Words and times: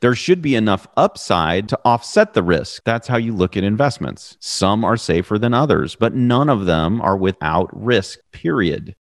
There 0.00 0.14
should 0.14 0.42
be 0.42 0.54
enough 0.54 0.86
upside 0.96 1.68
to 1.70 1.80
offset 1.84 2.34
the 2.34 2.42
risk. 2.42 2.84
That's 2.84 3.08
how 3.08 3.16
you 3.16 3.34
look 3.34 3.56
at 3.56 3.64
investments. 3.64 4.36
Some 4.38 4.84
are 4.84 4.96
safer 4.96 5.40
than 5.40 5.54
others, 5.54 5.96
but 5.96 6.14
none 6.14 6.48
of 6.48 6.66
them 6.66 7.00
are 7.00 7.16
without 7.16 7.68
risk, 7.72 8.20
period. 8.30 8.94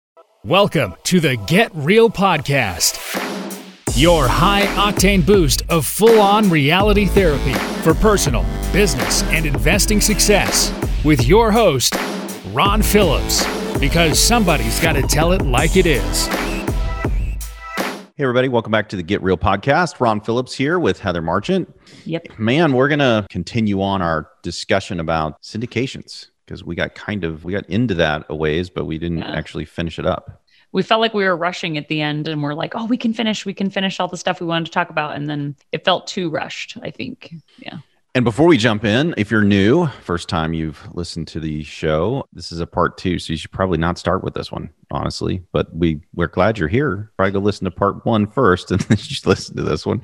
Welcome 0.45 0.95
to 1.03 1.19
the 1.19 1.35
Get 1.47 1.69
Real 1.73 2.09
Podcast, 2.09 2.97
your 3.97 4.25
high 4.29 4.65
octane 4.77 5.25
boost 5.25 5.63
of 5.67 5.85
full 5.85 6.21
on 6.21 6.49
reality 6.49 7.07
therapy 7.07 7.53
for 7.81 7.93
personal, 7.93 8.45
business, 8.71 9.21
and 9.23 9.45
investing 9.45 9.99
success 9.99 10.73
with 11.03 11.27
your 11.27 11.51
host, 11.51 11.93
Ron 12.53 12.81
Phillips, 12.81 13.45
because 13.79 14.17
somebody's 14.17 14.79
got 14.79 14.93
to 14.93 15.01
tell 15.01 15.33
it 15.33 15.41
like 15.41 15.75
it 15.75 15.85
is. 15.85 16.29
Hey, 18.23 18.25
everybody, 18.25 18.47
welcome 18.47 18.71
back 18.71 18.87
to 18.87 18.95
the 18.95 19.03
Get 19.03 19.21
Real 19.21 19.35
podcast. 19.37 19.99
Ron 19.99 20.21
Phillips 20.21 20.53
here 20.53 20.79
with 20.79 20.97
Heather 20.97 21.21
Marchant. 21.21 21.77
Yep. 22.05 22.39
Man, 22.39 22.71
we're 22.71 22.87
going 22.87 22.99
to 22.99 23.27
continue 23.29 23.81
on 23.81 24.01
our 24.01 24.29
discussion 24.43 25.01
about 25.01 25.41
syndications 25.41 26.27
because 26.45 26.63
we 26.63 26.73
got 26.73 26.95
kind 26.95 27.25
of 27.25 27.43
we 27.43 27.51
got 27.51 27.65
into 27.65 27.93
that 27.95 28.25
a 28.29 28.35
ways, 28.37 28.69
but 28.69 28.85
we 28.85 28.97
didn't 28.97 29.17
Yeah. 29.17 29.33
actually 29.35 29.65
finish 29.65 29.99
it 29.99 30.05
up. 30.05 30.41
We 30.71 30.83
felt 30.83 31.01
like 31.01 31.13
we 31.13 31.25
were 31.25 31.35
rushing 31.35 31.77
at 31.77 31.89
the 31.89 31.99
end 31.99 32.29
and 32.29 32.41
we're 32.41 32.53
like, 32.53 32.75
oh, 32.75 32.85
we 32.85 32.95
can 32.95 33.13
finish, 33.13 33.45
we 33.45 33.53
can 33.53 33.69
finish 33.69 33.99
all 33.99 34.07
the 34.07 34.15
stuff 34.15 34.39
we 34.39 34.47
wanted 34.47 34.67
to 34.67 34.71
talk 34.71 34.89
about. 34.89 35.17
And 35.17 35.29
then 35.29 35.57
it 35.73 35.83
felt 35.83 36.07
too 36.07 36.29
rushed, 36.29 36.77
I 36.81 36.91
think. 36.91 37.33
Yeah. 37.57 37.79
And 38.15 38.23
before 38.23 38.45
we 38.45 38.57
jump 38.59 38.85
in, 38.85 39.15
if 39.17 39.31
you're 39.31 39.43
new, 39.43 39.87
first 40.03 40.29
time 40.29 40.53
you've 40.53 40.87
listened 40.93 41.27
to 41.29 41.39
the 41.39 41.63
show, 41.63 42.27
this 42.31 42.51
is 42.51 42.59
a 42.59 42.67
part 42.67 42.95
two, 42.95 43.17
so 43.17 43.33
you 43.33 43.37
should 43.37 43.51
probably 43.51 43.79
not 43.79 43.97
start 43.97 44.23
with 44.23 44.35
this 44.35 44.51
one, 44.51 44.69
honestly. 44.91 45.41
But 45.51 45.75
we 45.75 45.99
we're 46.13 46.27
glad 46.27 46.59
you're 46.59 46.67
here. 46.67 47.11
Probably 47.17 47.31
go 47.31 47.39
listen 47.39 47.65
to 47.65 47.71
part 47.71 48.05
one 48.05 48.27
first, 48.27 48.69
and 48.71 48.79
then 48.81 48.97
you 48.99 49.03
should 49.03 49.25
listen 49.25 49.55
to 49.57 49.63
this 49.63 49.83
one. 49.83 50.01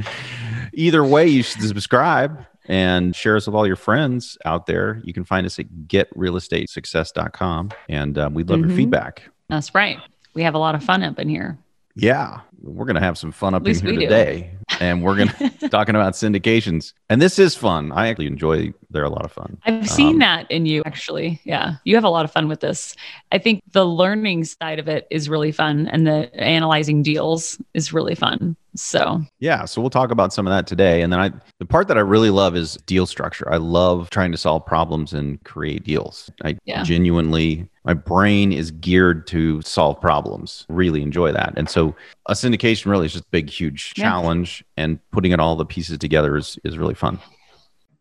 Either 0.74 1.04
way, 1.06 1.28
you 1.28 1.44
should 1.44 1.62
subscribe 1.62 2.44
and 2.68 3.16
share 3.16 3.36
us 3.36 3.46
with 3.46 3.56
all 3.56 3.68
your 3.68 3.76
friends 3.76 4.40
out 4.44 4.66
there. 4.66 5.02
You 5.04 5.14
can 5.14 5.24
find 5.24 5.46
us 5.46 5.60
at 5.60 5.68
getrealestatesuccess.com, 5.88 7.70
and 7.90 8.18
uh, 8.18 8.30
we'd 8.34 8.50
love 8.50 8.60
your 8.62 8.70
Mhm. 8.70 8.76
feedback. 8.76 9.30
That's 9.50 9.76
right. 9.76 10.00
We 10.34 10.42
have 10.42 10.56
a 10.56 10.60
lot 10.60 10.74
of 10.74 10.84
fun 10.84 11.04
up 11.04 11.20
in 11.20 11.30
here. 11.30 11.60
Yeah, 11.96 12.40
we're 12.62 12.86
gonna 12.86 13.00
have 13.00 13.18
some 13.18 13.32
fun 13.32 13.54
up 13.54 13.68
in 13.68 13.76
here 13.76 13.94
today, 14.00 14.52
and 14.80 15.04
we're 15.04 15.16
gonna 15.18 15.50
talking 15.70 15.96
about 15.96 16.14
syndications, 16.14 16.94
and 17.10 17.22
this 17.22 17.40
is 17.40 17.56
fun. 17.56 17.92
I 17.92 18.08
actually 18.10 18.28
enjoy. 18.28 18.74
They're 18.92 19.04
a 19.04 19.10
lot 19.10 19.24
of 19.26 19.32
fun. 19.32 19.58
I've 19.66 19.88
seen 19.90 20.14
Um, 20.16 20.20
that 20.20 20.50
in 20.52 20.66
you, 20.66 20.82
actually. 20.86 21.40
Yeah. 21.44 21.76
You 21.84 21.94
have 21.96 22.04
a 22.04 22.10
lot 22.10 22.26
of 22.26 22.32
fun 22.32 22.48
with 22.48 22.60
this. 22.60 22.96
I 23.32 23.38
think 23.38 23.62
the 23.72 23.86
learning 23.86 24.46
side 24.46 24.80
of 24.80 24.88
it 24.88 25.06
is 25.12 25.30
really 25.30 25.52
fun 25.52 25.88
and 25.92 26.08
the 26.08 26.34
analyzing 26.36 27.04
deals 27.04 27.62
is 27.76 27.94
really 27.94 28.16
fun. 28.16 28.56
So, 28.76 29.22
Yeah, 29.40 29.66
so 29.66 29.80
we'll 29.82 29.90
talk 29.92 30.10
about 30.10 30.34
some 30.34 30.48
of 30.48 30.52
that 30.52 30.66
today. 30.66 31.02
And 31.04 31.14
then 31.14 31.20
I 31.20 31.32
the 31.60 31.66
part 31.68 31.88
that 31.88 31.98
I 31.98 32.02
really 32.02 32.32
love 32.32 32.56
is 32.56 32.78
deal 32.88 33.06
structure. 33.06 33.48
I 33.52 33.58
love 33.58 34.10
trying 34.10 34.32
to 34.32 34.38
solve 34.40 34.66
problems 34.66 35.14
and 35.14 35.44
create 35.44 35.84
deals. 35.84 36.32
I 36.44 36.58
Yeah. 36.66 36.82
genuinely 36.84 37.68
my 37.86 37.94
brain 37.94 38.52
is 38.52 38.72
geared 38.72 39.26
to 39.28 39.62
solve 39.62 40.00
problems. 40.02 40.66
Really 40.70 41.02
enjoy 41.04 41.32
that. 41.32 41.54
And 41.58 41.70
so 41.70 41.96
a 42.28 42.36
syndication 42.50 42.88
really 42.88 43.06
is 43.06 43.14
just 43.14 43.26
a 43.26 43.30
big 43.32 43.50
huge 43.50 43.94
Yeah. 43.96 44.06
challenge 44.06 44.64
and 44.78 45.00
putting 45.12 45.32
it 45.32 45.40
all 45.40 45.56
the 45.56 45.66
pieces 45.66 45.98
together 45.98 46.38
is 46.38 46.58
is 46.64 46.78
really 46.78 46.94
fun. 46.96 47.20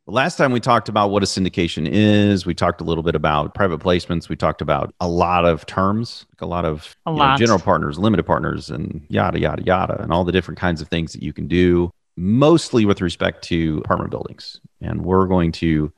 Last 0.07 0.37
time 0.37 0.53
we 0.53 0.61
talked 0.61 0.89
about 0.89 1.11
what 1.11 1.23
a 1.23 1.27
syndication 1.27 1.87
is, 1.87 2.47
we 2.47 2.55
talked 2.55 2.81
a 2.81 2.85
little 2.85 3.03
bit 3.03 3.15
about 3.15 3.55
private 3.55 3.81
placements. 3.81 4.31
We 4.31 4.37
talked 4.37 4.63
about 4.63 4.95
a 5.01 5.09
lot 5.09 5.45
of 5.45 5.67
terms, 5.67 6.25
like 6.33 6.41
a 6.41 6.47
lot 6.47 6.65
of 6.65 6.97
A 7.05 7.11
you 7.13 7.19
know, 7.19 7.37
general 7.37 7.59
partners, 7.59 7.99
limited 7.99 8.23
partners, 8.25 8.71
and 8.71 9.05
yada, 9.11 9.39
yada, 9.39 9.63
yada, 9.65 10.01
and 10.01 10.11
all 10.11 10.25
the 10.25 10.33
different 10.33 10.59
kinds 10.59 10.81
of 10.81 10.89
things 10.89 11.13
that 11.13 11.23
you 11.23 11.35
can 11.35 11.47
do, 11.47 11.91
mostly 12.17 12.87
with 12.87 13.03
respect 13.03 13.45
to 13.45 13.83
apartment 13.85 14.11
buildings. 14.11 14.63
And 14.81 15.05
we're 15.05 15.27
going 15.27 15.53
to 15.53 15.93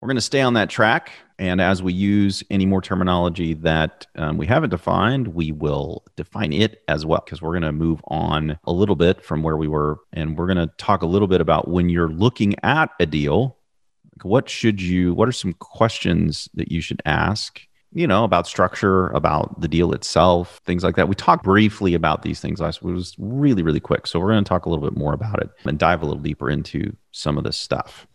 we're 0.00 0.06
going 0.08 0.16
to 0.16 0.22
stay 0.22 0.40
on 0.40 0.54
that 0.54 0.70
track. 0.70 1.12
And 1.38 1.60
as 1.60 1.82
we 1.82 1.92
use 1.92 2.42
any 2.50 2.66
more 2.66 2.80
terminology 2.80 3.54
that 3.54 4.06
um, 4.16 4.38
we 4.38 4.46
haven't 4.46 4.70
defined, 4.70 5.28
we 5.28 5.52
will 5.52 6.04
define 6.16 6.52
it 6.52 6.82
as 6.88 7.04
well, 7.04 7.22
because 7.24 7.42
we're 7.42 7.52
going 7.52 7.62
to 7.62 7.72
move 7.72 8.00
on 8.08 8.58
a 8.64 8.72
little 8.72 8.96
bit 8.96 9.22
from 9.22 9.42
where 9.42 9.56
we 9.56 9.68
were. 9.68 9.98
And 10.12 10.36
we're 10.36 10.46
going 10.46 10.56
to 10.56 10.72
talk 10.78 11.02
a 11.02 11.06
little 11.06 11.28
bit 11.28 11.40
about 11.40 11.68
when 11.68 11.88
you're 11.88 12.08
looking 12.08 12.54
at 12.62 12.90
a 12.98 13.06
deal, 13.06 13.58
what 14.22 14.48
should 14.48 14.82
you, 14.82 15.14
what 15.14 15.28
are 15.28 15.32
some 15.32 15.54
questions 15.54 16.48
that 16.54 16.70
you 16.70 16.80
should 16.80 17.02
ask? 17.04 17.60
You 17.92 18.06
know, 18.06 18.22
about 18.22 18.46
structure, 18.46 19.08
about 19.08 19.60
the 19.60 19.68
deal 19.68 19.92
itself, 19.92 20.60
things 20.64 20.84
like 20.84 20.96
that. 20.96 21.08
We 21.08 21.14
talked 21.14 21.42
briefly 21.42 21.94
about 21.94 22.22
these 22.22 22.38
things 22.38 22.60
last 22.60 22.82
week. 22.82 22.92
It 22.92 22.94
was 22.94 23.16
really, 23.18 23.62
really 23.62 23.80
quick. 23.80 24.06
So 24.06 24.20
we're 24.20 24.30
going 24.30 24.44
to 24.44 24.48
talk 24.48 24.64
a 24.64 24.68
little 24.70 24.88
bit 24.88 24.96
more 24.96 25.12
about 25.12 25.42
it 25.42 25.50
and 25.64 25.78
dive 25.78 26.02
a 26.02 26.06
little 26.06 26.22
deeper 26.22 26.48
into 26.48 26.96
some 27.12 27.36
of 27.36 27.44
this 27.44 27.56
stuff. 27.56 28.06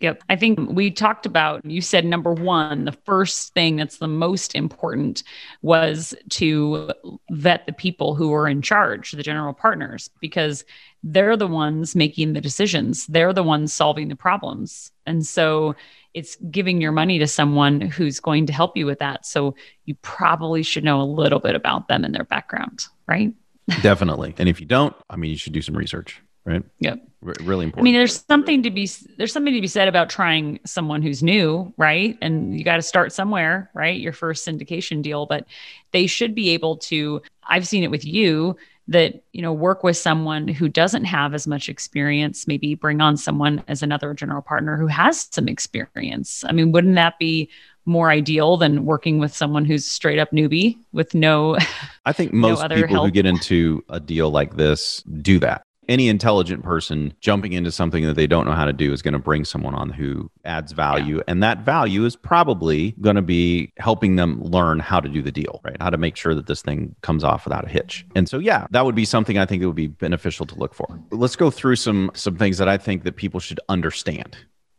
Yep. 0.00 0.22
I 0.28 0.36
think 0.36 0.60
we 0.70 0.92
talked 0.92 1.26
about, 1.26 1.64
you 1.64 1.80
said 1.80 2.04
number 2.04 2.32
one, 2.32 2.84
the 2.84 2.96
first 3.04 3.52
thing 3.52 3.76
that's 3.76 3.98
the 3.98 4.06
most 4.06 4.54
important 4.54 5.24
was 5.60 6.14
to 6.30 6.92
vet 7.30 7.66
the 7.66 7.72
people 7.72 8.14
who 8.14 8.32
are 8.32 8.46
in 8.46 8.62
charge, 8.62 9.10
the 9.10 9.24
general 9.24 9.52
partners, 9.52 10.08
because 10.20 10.64
they're 11.02 11.36
the 11.36 11.48
ones 11.48 11.96
making 11.96 12.32
the 12.32 12.40
decisions. 12.40 13.06
They're 13.08 13.32
the 13.32 13.42
ones 13.42 13.72
solving 13.72 14.08
the 14.08 14.14
problems. 14.14 14.92
And 15.04 15.26
so 15.26 15.74
it's 16.14 16.36
giving 16.50 16.80
your 16.80 16.92
money 16.92 17.18
to 17.18 17.26
someone 17.26 17.80
who's 17.80 18.20
going 18.20 18.46
to 18.46 18.52
help 18.52 18.76
you 18.76 18.86
with 18.86 19.00
that. 19.00 19.26
So 19.26 19.56
you 19.84 19.96
probably 20.02 20.62
should 20.62 20.84
know 20.84 21.00
a 21.00 21.02
little 21.02 21.40
bit 21.40 21.56
about 21.56 21.88
them 21.88 22.04
and 22.04 22.14
their 22.14 22.24
background, 22.24 22.84
right? 23.08 23.34
Definitely. 23.82 24.34
And 24.38 24.48
if 24.48 24.60
you 24.60 24.66
don't, 24.66 24.94
I 25.10 25.16
mean, 25.16 25.30
you 25.30 25.36
should 25.36 25.52
do 25.52 25.62
some 25.62 25.76
research, 25.76 26.22
right? 26.48 26.64
Yep. 26.80 27.08
R- 27.26 27.34
really 27.42 27.64
important. 27.64 27.82
I 27.82 27.84
mean, 27.84 27.94
there's 27.94 28.24
something 28.28 28.62
to 28.62 28.70
be 28.70 28.88
there's 29.16 29.32
something 29.32 29.54
to 29.54 29.60
be 29.60 29.66
said 29.66 29.88
about 29.88 30.08
trying 30.08 30.60
someone 30.64 31.02
who's 31.02 31.22
new, 31.22 31.72
right? 31.76 32.16
And 32.20 32.56
you 32.56 32.64
got 32.64 32.76
to 32.76 32.82
start 32.82 33.12
somewhere, 33.12 33.70
right? 33.74 33.98
Your 33.98 34.12
first 34.12 34.46
syndication 34.46 35.02
deal, 35.02 35.26
but 35.26 35.46
they 35.92 36.06
should 36.06 36.34
be 36.34 36.50
able 36.50 36.76
to. 36.78 37.22
I've 37.46 37.66
seen 37.66 37.82
it 37.82 37.90
with 37.90 38.04
you 38.04 38.56
that 38.88 39.22
you 39.32 39.42
know 39.42 39.52
work 39.52 39.82
with 39.82 39.96
someone 39.96 40.48
who 40.48 40.68
doesn't 40.68 41.04
have 41.04 41.34
as 41.34 41.46
much 41.46 41.68
experience. 41.68 42.46
Maybe 42.46 42.74
bring 42.74 43.00
on 43.00 43.16
someone 43.16 43.62
as 43.68 43.82
another 43.82 44.14
general 44.14 44.42
partner 44.42 44.76
who 44.76 44.86
has 44.86 45.28
some 45.30 45.48
experience. 45.48 46.44
I 46.44 46.52
mean, 46.52 46.72
wouldn't 46.72 46.94
that 46.94 47.18
be 47.18 47.50
more 47.88 48.10
ideal 48.10 48.58
than 48.58 48.84
working 48.84 49.18
with 49.18 49.34
someone 49.34 49.64
who's 49.64 49.86
straight 49.86 50.18
up 50.18 50.30
newbie 50.30 50.76
with 50.92 51.14
no 51.14 51.56
I 52.04 52.12
think 52.12 52.32
most 52.34 52.62
other 52.62 52.86
people 52.86 53.06
who 53.06 53.10
get 53.10 53.26
into 53.26 53.82
a 53.88 53.98
deal 53.98 54.30
like 54.30 54.56
this 54.56 55.02
do 55.02 55.38
that. 55.40 55.62
Any 55.88 56.08
intelligent 56.08 56.62
person 56.62 57.14
jumping 57.20 57.52
into 57.54 57.72
something 57.72 58.04
that 58.04 58.14
they 58.14 58.26
don't 58.26 58.46
know 58.46 58.52
how 58.52 58.66
to 58.66 58.72
do 58.72 58.92
is 58.92 59.00
going 59.00 59.12
to 59.12 59.18
bring 59.18 59.44
someone 59.44 59.74
on 59.74 59.90
who 59.90 60.30
adds 60.44 60.72
value. 60.72 61.22
And 61.26 61.42
that 61.42 61.60
value 61.60 62.04
is 62.04 62.14
probably 62.14 62.92
going 63.00 63.16
to 63.16 63.22
be 63.22 63.72
helping 63.78 64.16
them 64.16 64.42
learn 64.42 64.80
how 64.80 65.00
to 65.00 65.08
do 65.08 65.22
the 65.22 65.32
deal, 65.32 65.60
right? 65.64 65.80
How 65.80 65.90
to 65.90 65.96
make 65.96 66.16
sure 66.16 66.34
that 66.34 66.46
this 66.46 66.60
thing 66.60 66.94
comes 67.00 67.24
off 67.24 67.44
without 67.44 67.64
a 67.64 67.68
hitch. 67.68 68.06
And 68.14 68.28
so, 68.28 68.38
yeah, 68.38 68.66
that 68.70 68.84
would 68.84 68.94
be 68.94 69.06
something 69.06 69.38
I 69.38 69.46
think 69.46 69.62
that 69.62 69.66
would 69.66 69.76
be 69.76 69.86
beneficial 69.86 70.44
to 70.46 70.54
look 70.56 70.74
for. 70.74 71.00
Let's 71.10 71.36
go 71.36 71.50
through 71.50 71.76
some 71.76 72.10
some 72.14 72.36
things 72.36 72.58
that 72.58 72.68
I 72.68 72.76
think 72.76 73.04
that 73.04 73.16
people 73.16 73.40
should 73.40 73.60
understand 73.68 74.36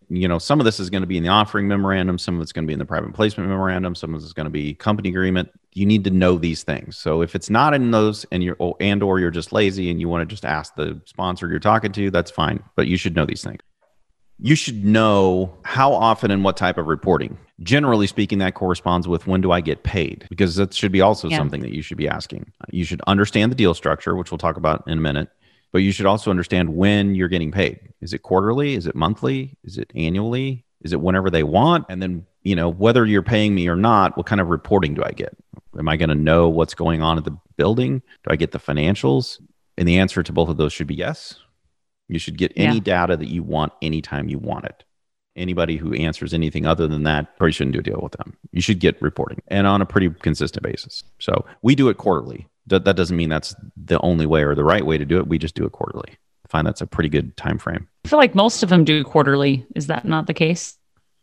you 0.10 0.28
know 0.28 0.40
some 0.40 0.60
of 0.60 0.66
this 0.66 0.80
is 0.80 0.90
going 0.90 1.02
to 1.02 1.08
be 1.08 1.18
in 1.18 1.24
the 1.24 1.30
offering 1.30 1.68
memorandum 1.68 2.18
some 2.18 2.36
of 2.36 2.42
it's 2.42 2.52
going 2.52 2.66
to 2.66 2.68
be 2.68 2.74
in 2.74 2.80
the 2.80 2.86
private 2.86 3.14
placement 3.14 3.50
memorandum 3.50 3.96
some 3.96 4.14
of 4.14 4.22
it's 4.22 4.34
going 4.34 4.46
to 4.46 4.52
be 4.52 4.74
company 4.74 5.10
agreement 5.10 5.50
you 5.74 5.86
need 5.86 6.04
to 6.04 6.10
know 6.10 6.38
these 6.38 6.64
things 6.64 6.98
so 6.98 7.22
if 7.22 7.36
it's 7.36 7.50
not 7.50 7.74
in 7.74 7.92
those 7.92 8.26
and 8.32 8.44
you're 8.44 8.56
or, 8.60 8.76
and 8.80 9.04
or 9.04 9.20
you're 9.20 9.32
just 9.32 9.52
lazy 9.52 9.90
and 9.92 10.00
you 10.00 10.10
want 10.10 10.22
to 10.28 10.34
just 10.34 10.46
ask 10.46 10.76
the 10.76 11.00
sponsor 11.06 11.48
you're 11.48 11.60
talking 11.60 11.92
to 11.92 12.10
that's 12.12 12.32
fine 12.32 12.62
but 12.76 12.88
you 12.88 12.98
should 12.98 13.16
know 13.16 13.26
these 13.26 13.44
things 13.44 13.60
you 14.42 14.56
should 14.56 14.86
know 14.86 15.54
how 15.64 15.92
often 15.94 16.32
and 16.32 16.44
what 16.44 16.56
type 16.58 16.78
of 16.78 16.88
reporting 16.88 17.38
generally 17.62 18.08
speaking 18.08 18.40
that 18.40 18.56
corresponds 18.56 19.08
with 19.08 19.28
when 19.28 19.42
do 19.42 19.52
i 19.52 19.62
get 19.62 19.84
paid 19.84 20.26
because 20.30 20.56
that 20.56 20.74
should 20.74 20.92
be 20.92 21.02
also 21.02 21.30
Yeah. 21.30 21.38
something 21.38 21.62
that 21.62 21.74
you 21.74 21.82
should 21.82 21.98
be 21.98 22.08
asking 22.08 22.52
you 22.72 22.84
should 22.86 23.02
understand 23.08 23.52
the 23.52 23.56
deal 23.56 23.74
structure 23.74 24.16
which 24.16 24.32
we'll 24.32 24.38
talk 24.38 24.58
about 24.58 24.84
in 24.88 24.98
a 24.98 25.02
minute 25.02 25.30
but 25.72 25.80
you 25.80 25.92
should 25.92 26.08
also 26.08 26.32
understand 26.32 26.76
when 26.76 27.14
you're 27.14 27.28
getting 27.28 27.52
paid. 27.52 27.80
Is 28.02 28.12
it 28.12 28.24
quarterly? 28.24 28.74
Is 28.74 28.88
it 28.88 28.96
monthly? 28.96 29.56
Is 29.64 29.78
it 29.78 29.92
annually? 29.94 30.66
Is 30.82 30.94
it 30.94 31.00
whenever 31.00 31.30
they 31.30 31.44
want? 31.44 31.86
And 31.90 32.02
then, 32.02 32.26
you 32.42 32.56
know, 32.56 32.70
whether 32.70 33.06
you're 33.06 33.22
paying 33.22 33.54
me 33.54 33.68
or 33.68 33.76
not, 33.76 34.18
what 34.18 34.26
kind 34.26 34.42
of 34.42 34.48
reporting 34.48 34.96
do 34.96 35.04
I 35.04 35.12
get? 35.12 35.38
Am 35.80 35.88
I 35.88 35.98
going 35.98 36.10
to 36.10 36.16
know 36.16 36.50
what's 36.50 36.74
going 36.74 37.02
on 37.02 37.18
at 37.18 37.24
the 37.24 37.36
building? 37.58 38.00
Do 38.24 38.32
I 38.32 38.36
get 38.36 38.52
the 38.52 38.60
financials? 38.60 39.40
And 39.78 39.88
the 39.88 39.98
answer 40.00 40.22
to 40.22 40.34
both 40.34 40.50
of 40.50 40.58
those 40.58 40.74
should 40.74 40.88
be 40.88 40.96
yes. 40.96 41.36
You 42.10 42.20
should 42.20 42.38
get 42.38 42.52
any 42.56 42.76
Yeah. 42.76 42.84
data 42.84 43.18
that 43.18 43.30
you 43.30 43.44
want 43.44 43.72
anytime 43.82 44.28
you 44.28 44.38
want 44.40 44.66
it. 44.66 44.84
Anybody 45.36 45.78
who 45.78 45.94
answers 45.94 46.34
anything 46.34 46.66
other 46.66 46.88
than 46.88 47.04
that 47.04 47.38
probably 47.38 47.54
shouldn't 47.54 47.74
do 47.76 47.80
a 47.80 47.84
deal 47.84 48.00
with 48.04 48.12
them. 48.14 48.36
You 48.52 48.62
should 48.62 48.80
get 48.80 49.02
reporting 49.02 49.42
and 49.48 49.66
on 49.68 49.82
a 49.82 49.86
pretty 49.86 50.10
consistent 50.10 50.64
basis. 50.64 51.02
So 51.20 51.46
we 51.62 51.76
do 51.76 51.88
it 51.88 51.98
quarterly. 51.98 52.48
That, 52.68 52.84
that 52.86 52.96
doesn't 52.98 53.16
mean 53.16 53.30
that's 53.30 53.56
the 53.78 54.00
only 54.02 54.26
way 54.26 54.44
or 54.44 54.54
the 54.56 54.66
right 54.66 54.86
way 54.86 54.98
to 54.98 55.06
do 55.06 55.18
it. 55.18 55.28
We 55.28 55.38
just 55.38 55.56
do 55.56 55.66
it 55.66 55.72
quarterly. 55.72 56.10
I 56.12 56.48
find 56.50 56.68
that's 56.68 56.82
a 56.82 56.88
pretty 56.88 57.10
good 57.10 57.38
time 57.38 57.58
frame. 57.58 57.88
I 58.06 58.10
feel 58.10 58.20
like 58.20 58.36
most 58.36 58.64
of 58.64 58.70
them 58.70 58.84
do 58.84 59.04
quarterly. 59.04 59.66
Is 59.76 59.88
that 59.88 60.04
not 60.04 60.28
the 60.28 60.34
case? 60.34 60.78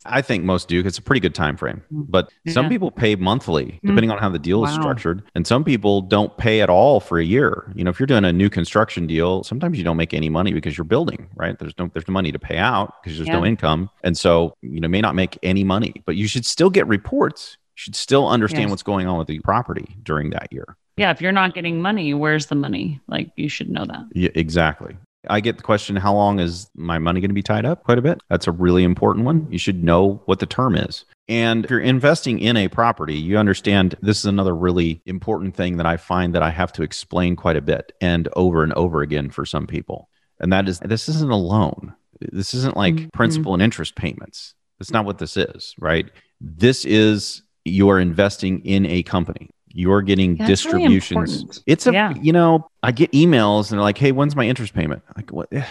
I 0.09 0.23
think 0.23 0.45
most 0.45 0.69
do. 0.69 0.81
It's 0.85 0.99
a 0.99 1.03
pretty 1.03 1.21
good 1.21 1.35
time 1.35 1.57
frame. 1.57 1.83
Mm. 1.93 2.07
But 2.09 2.31
some 2.49 2.69
people 2.69 2.91
pay 2.91 3.17
monthly, 3.17 3.65
mm. 3.65 3.81
depending 3.83 4.11
on 4.11 4.19
how 4.19 4.29
the 4.29 4.39
deal 4.39 4.65
is 4.65 4.73
structured. 4.73 5.23
And 5.35 5.47
some 5.47 5.65
people 5.65 6.03
don't 6.03 6.37
pay 6.37 6.61
at 6.61 6.71
all 6.71 7.01
for 7.01 7.19
a 7.19 7.25
year. 7.25 7.73
You 7.75 7.85
know, 7.85 7.91
if 7.91 8.01
you're 8.01 8.07
doing 8.07 8.25
a 8.25 8.33
new 8.33 8.49
construction 8.49 9.07
deal, 9.07 9.43
sometimes 9.45 9.79
you 9.79 9.85
don't 9.85 9.97
make 9.97 10.15
any 10.15 10.29
money 10.29 10.53
because 10.53 10.77
you're 10.77 10.85
building, 10.85 11.29
right? 11.35 11.59
There's 11.59 11.75
no 11.79 11.91
there's 11.93 12.09
no 12.09 12.13
money 12.13 12.33
to 12.33 12.39
pay 12.39 12.59
out 12.59 12.95
because 13.03 13.19
there's 13.19 13.29
no 13.29 13.45
income. 13.45 13.91
And 14.03 14.17
so, 14.17 14.57
you 14.63 14.81
know, 14.81 14.89
may 14.89 15.01
not 15.01 15.15
make 15.15 15.39
any 15.43 15.65
money, 15.65 16.03
but 16.05 16.17
you 16.17 16.29
should 16.29 16.47
still 16.47 16.71
get 16.71 16.87
reports. 16.87 17.57
You 17.77 17.81
should 17.81 17.97
still 17.97 18.29
understand 18.29 18.63
Yes. 18.65 18.71
what's 18.71 18.83
going 18.83 19.07
on 19.07 19.19
with 19.19 19.27
the 19.27 19.39
property 19.41 19.97
during 20.03 20.31
that 20.31 20.53
year. 20.53 20.77
Yeah, 20.97 21.11
if 21.11 21.21
you're 21.21 21.33
not 21.33 21.55
getting 21.55 21.83
money, 21.83 22.15
where's 22.15 22.47
the 22.47 22.55
money? 22.55 23.01
Like 23.07 23.31
you 23.37 23.51
should 23.51 23.69
know 23.69 23.85
that. 23.85 24.05
Yeah, 24.15 24.31
exactly. 24.35 24.97
I 25.29 25.41
get 25.41 25.57
the 25.57 25.63
question, 25.63 25.97
how 25.97 26.15
long 26.15 26.39
is 26.41 26.71
my 26.75 26.99
money 26.99 27.21
going 27.21 27.31
to 27.31 27.35
be 27.35 27.43
tied 27.43 27.65
up? 27.65 27.85
Quite 27.85 27.99
a 27.99 28.03
bit. 28.03 28.21
That's 28.29 28.47
a 28.47 28.53
really 28.53 28.85
important 28.85 29.25
one. 29.27 29.47
You 29.51 29.59
should 29.59 29.83
know 29.83 30.23
what 30.27 30.39
the 30.39 30.47
term 30.47 30.75
is. 30.75 31.05
And 31.29 31.65
if 31.65 31.71
you're 31.71 31.81
investing 31.81 32.39
in 32.39 32.57
a 32.57 32.69
property, 32.69 33.15
you 33.15 33.37
understand 33.37 33.97
this 34.01 34.19
is 34.19 34.27
another 34.27 34.55
really 34.55 35.03
important 35.07 35.57
thing 35.57 35.77
that 35.79 35.87
I 35.87 35.97
find 35.97 36.35
that 36.35 36.43
I 36.43 36.51
have 36.51 36.73
to 36.75 36.83
explain 36.83 37.35
quite 37.35 37.57
a 37.57 37.61
bit 37.63 37.93
and 38.01 38.29
over 38.37 38.63
and 38.63 38.73
over 38.75 39.03
again 39.03 39.31
for 39.31 39.45
some 39.45 39.67
people. 39.67 40.09
And 40.39 40.53
that 40.53 40.69
is 40.69 40.79
this 40.81 41.09
isn't 41.09 41.31
a 41.31 41.37
loan. 41.37 41.95
This 42.21 42.55
isn't 42.55 42.77
like 42.77 42.95
Mhm. 42.95 43.13
principal 43.13 43.55
and 43.55 43.63
interest 43.63 43.97
payments. 43.97 44.55
That's 44.79 44.93
not 44.93 45.05
what 45.05 45.19
this 45.19 45.37
is, 45.37 45.75
right? 45.81 46.07
This 46.41 46.85
is 46.85 47.43
you're 47.65 47.99
investing 47.99 48.61
in 48.61 48.87
a 48.87 49.03
company. 49.03 49.51
You're 49.77 50.01
getting 50.03 50.37
Yeah, 50.39 50.47
that's 50.49 50.65
really 50.65 50.89
distributions. 50.89 51.63
it's 51.67 51.87
a, 51.87 51.93
Yeah. 51.93 52.15
you 52.21 52.33
know, 52.33 52.67
I 52.83 52.93
get 52.93 53.13
emails 53.13 53.71
and 53.71 53.79
they're 53.79 53.85
like, 53.85 53.99
hey, 53.99 54.11
when's 54.11 54.35
my 54.35 54.47
interest 54.47 54.73
payment? 54.75 55.03
Like, 55.17 55.31
what? 55.31 55.49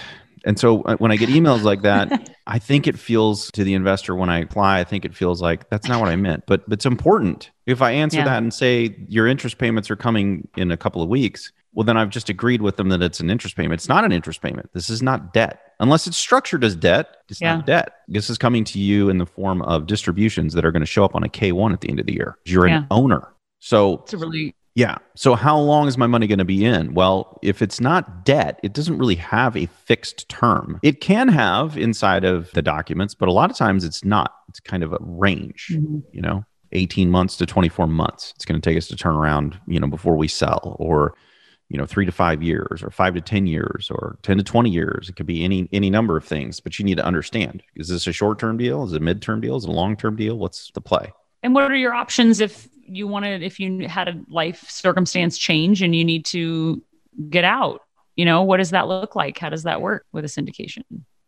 And 0.47 0.59
so 0.59 0.83
uh, 0.83 0.95
when 0.97 1.09
I 1.11 1.15
get 1.15 1.29
emails 1.29 1.63
like 1.63 1.81
that, 1.81 2.29
I 2.45 2.59
think 2.59 2.85
it 2.85 2.99
feels 2.99 3.49
to 3.53 3.63
the 3.63 3.73
investor 3.73 4.13
when 4.15 4.29
I 4.29 4.41
apply, 4.41 4.79
I 4.79 4.83
think 4.83 5.03
it 5.03 5.15
feels 5.15 5.41
like 5.41 5.67
that's 5.71 5.87
not 5.87 5.99
what 5.99 6.07
I 6.09 6.15
meant. 6.15 6.43
But, 6.45 6.69
but 6.69 6.73
it's 6.77 6.85
important. 6.85 7.49
If 7.65 7.81
I 7.81 7.89
answer 7.93 8.19
Yeah. 8.19 8.25
that 8.25 8.43
and 8.43 8.53
say 8.53 8.95
your 9.09 9.25
interest 9.25 9.57
payments 9.57 9.89
are 9.89 9.95
coming 9.95 10.47
in 10.55 10.69
a 10.69 10.77
couple 10.77 11.01
of 11.01 11.09
weeks, 11.09 11.51
well, 11.73 11.83
then 11.83 11.97
I've 11.97 12.11
just 12.11 12.29
agreed 12.29 12.61
with 12.61 12.75
them 12.75 12.89
that 12.89 13.01
it's 13.01 13.19
an 13.19 13.31
interest 13.31 13.55
payment. 13.57 13.73
It's 13.79 13.89
not 13.89 14.05
an 14.05 14.11
interest 14.11 14.39
payment. 14.43 14.69
This 14.73 14.87
is 14.91 15.01
not 15.01 15.33
debt. 15.33 15.61
Unless 15.79 16.05
it's 16.05 16.15
structured 16.15 16.63
as 16.63 16.75
debt, 16.75 17.07
it's 17.27 17.41
Yeah. 17.41 17.55
not 17.55 17.65
debt. 17.65 17.93
This 18.07 18.29
is 18.29 18.37
coming 18.37 18.63
to 18.65 18.77
you 18.77 19.09
in 19.09 19.17
the 19.17 19.25
form 19.25 19.63
of 19.63 19.87
distributions 19.87 20.53
that 20.53 20.63
are 20.63 20.71
going 20.71 20.81
to 20.83 20.85
show 20.85 21.03
up 21.03 21.15
on 21.15 21.23
a 21.23 21.27
K1 21.27 21.73
at 21.73 21.81
the 21.81 21.89
end 21.89 21.99
of 21.99 22.05
the 22.05 22.13
year. 22.13 22.37
You're 22.45 22.67
Yeah. 22.67 22.77
an 22.77 22.87
owner. 22.91 23.29
So 23.65 23.95
It's 24.03 24.13
a 24.13 24.17
really 24.17 24.53
yeah. 24.75 24.97
So 25.15 25.33
how 25.35 25.57
long 25.57 25.87
is 25.87 25.97
my 25.97 26.05
money 26.05 26.27
going 26.27 26.37
to 26.39 26.45
be 26.45 26.63
in? 26.65 26.93
Well, 26.93 27.39
if 27.41 27.61
it's 27.61 27.79
not 27.79 28.25
debt, 28.25 28.59
it 28.61 28.73
doesn't 28.73 28.97
really 28.97 29.15
have 29.15 29.55
a 29.57 29.65
fixed 29.67 30.27
term. 30.29 30.79
It 30.83 30.99
can 31.01 31.29
have 31.29 31.77
inside 31.77 32.25
of 32.25 32.51
the 32.51 32.61
documents, 32.61 33.15
but 33.15 33.29
a 33.29 33.31
lot 33.31 33.49
of 33.49 33.55
times 33.57 33.83
it's 33.85 34.03
not. 34.03 34.33
It's 34.49 34.59
kind 34.59 34.83
of 34.83 34.91
a 34.93 34.97
range, 34.99 35.69
Mhm. 35.73 36.03
you 36.11 36.21
know, 36.21 36.43
18 36.73 37.09
months 37.09 37.37
to 37.37 37.45
24 37.47 37.87
months. 37.87 38.33
It's 38.35 38.43
going 38.45 38.59
to 38.61 38.69
take 38.69 38.77
us 38.77 38.87
to 38.89 38.95
turn 38.97 39.15
around, 39.15 39.57
you 39.65 39.79
know, 39.79 39.87
before 39.87 40.15
we 40.17 40.27
sell 40.27 40.75
or 40.79 41.15
you 41.69 41.79
know, 41.79 41.85
3 41.87 42.05
to 42.05 42.11
5 42.11 42.43
years 42.43 42.83
or 42.83 42.91
5 42.91 43.15
to 43.15 43.21
10 43.21 43.47
years 43.47 43.89
or 43.89 44.19
10 44.21 44.37
to 44.37 44.43
20 44.43 44.69
years. 44.69 45.09
It 45.09 45.15
could 45.15 45.25
be 45.25 45.43
any 45.43 45.67
any 45.73 45.89
number 45.89 46.15
of 46.15 46.23
things, 46.23 46.59
but 46.59 46.77
you 46.77 46.85
need 46.85 46.97
to 46.97 47.05
understand. 47.05 47.63
Is 47.75 47.87
this 47.87 48.05
a 48.05 48.11
short-term 48.13 48.57
deal? 48.57 48.83
Is 48.83 48.93
it 48.93 49.01
a 49.01 49.03
mid-term 49.03 49.41
deal? 49.41 49.55
Is 49.55 49.63
it 49.63 49.69
a 49.69 49.73
long-term 49.73 50.15
deal? 50.15 50.37
What's 50.37 50.69
the 50.75 50.81
play? 50.81 51.11
And 51.41 51.55
what 51.55 51.71
are 51.71 51.75
your 51.75 51.93
options 51.95 52.39
if 52.39 52.67
you 52.85 53.07
wanted, 53.07 53.43
if 53.43 53.59
you 53.59 53.87
had 53.87 54.07
a 54.07 54.21
life 54.29 54.69
circumstance 54.69 55.37
change 55.37 55.81
and 55.81 55.95
you 55.95 56.05
need 56.05 56.25
to 56.25 56.81
get 57.29 57.43
out? 57.43 57.81
You 58.15 58.25
know, 58.25 58.43
what 58.43 58.57
does 58.57 58.69
that 58.69 58.87
look 58.87 59.15
like? 59.15 59.37
How 59.37 59.49
does 59.49 59.63
that 59.63 59.81
work 59.81 60.05
with 60.13 60.23
a 60.23 60.27
syndication? 60.27 60.83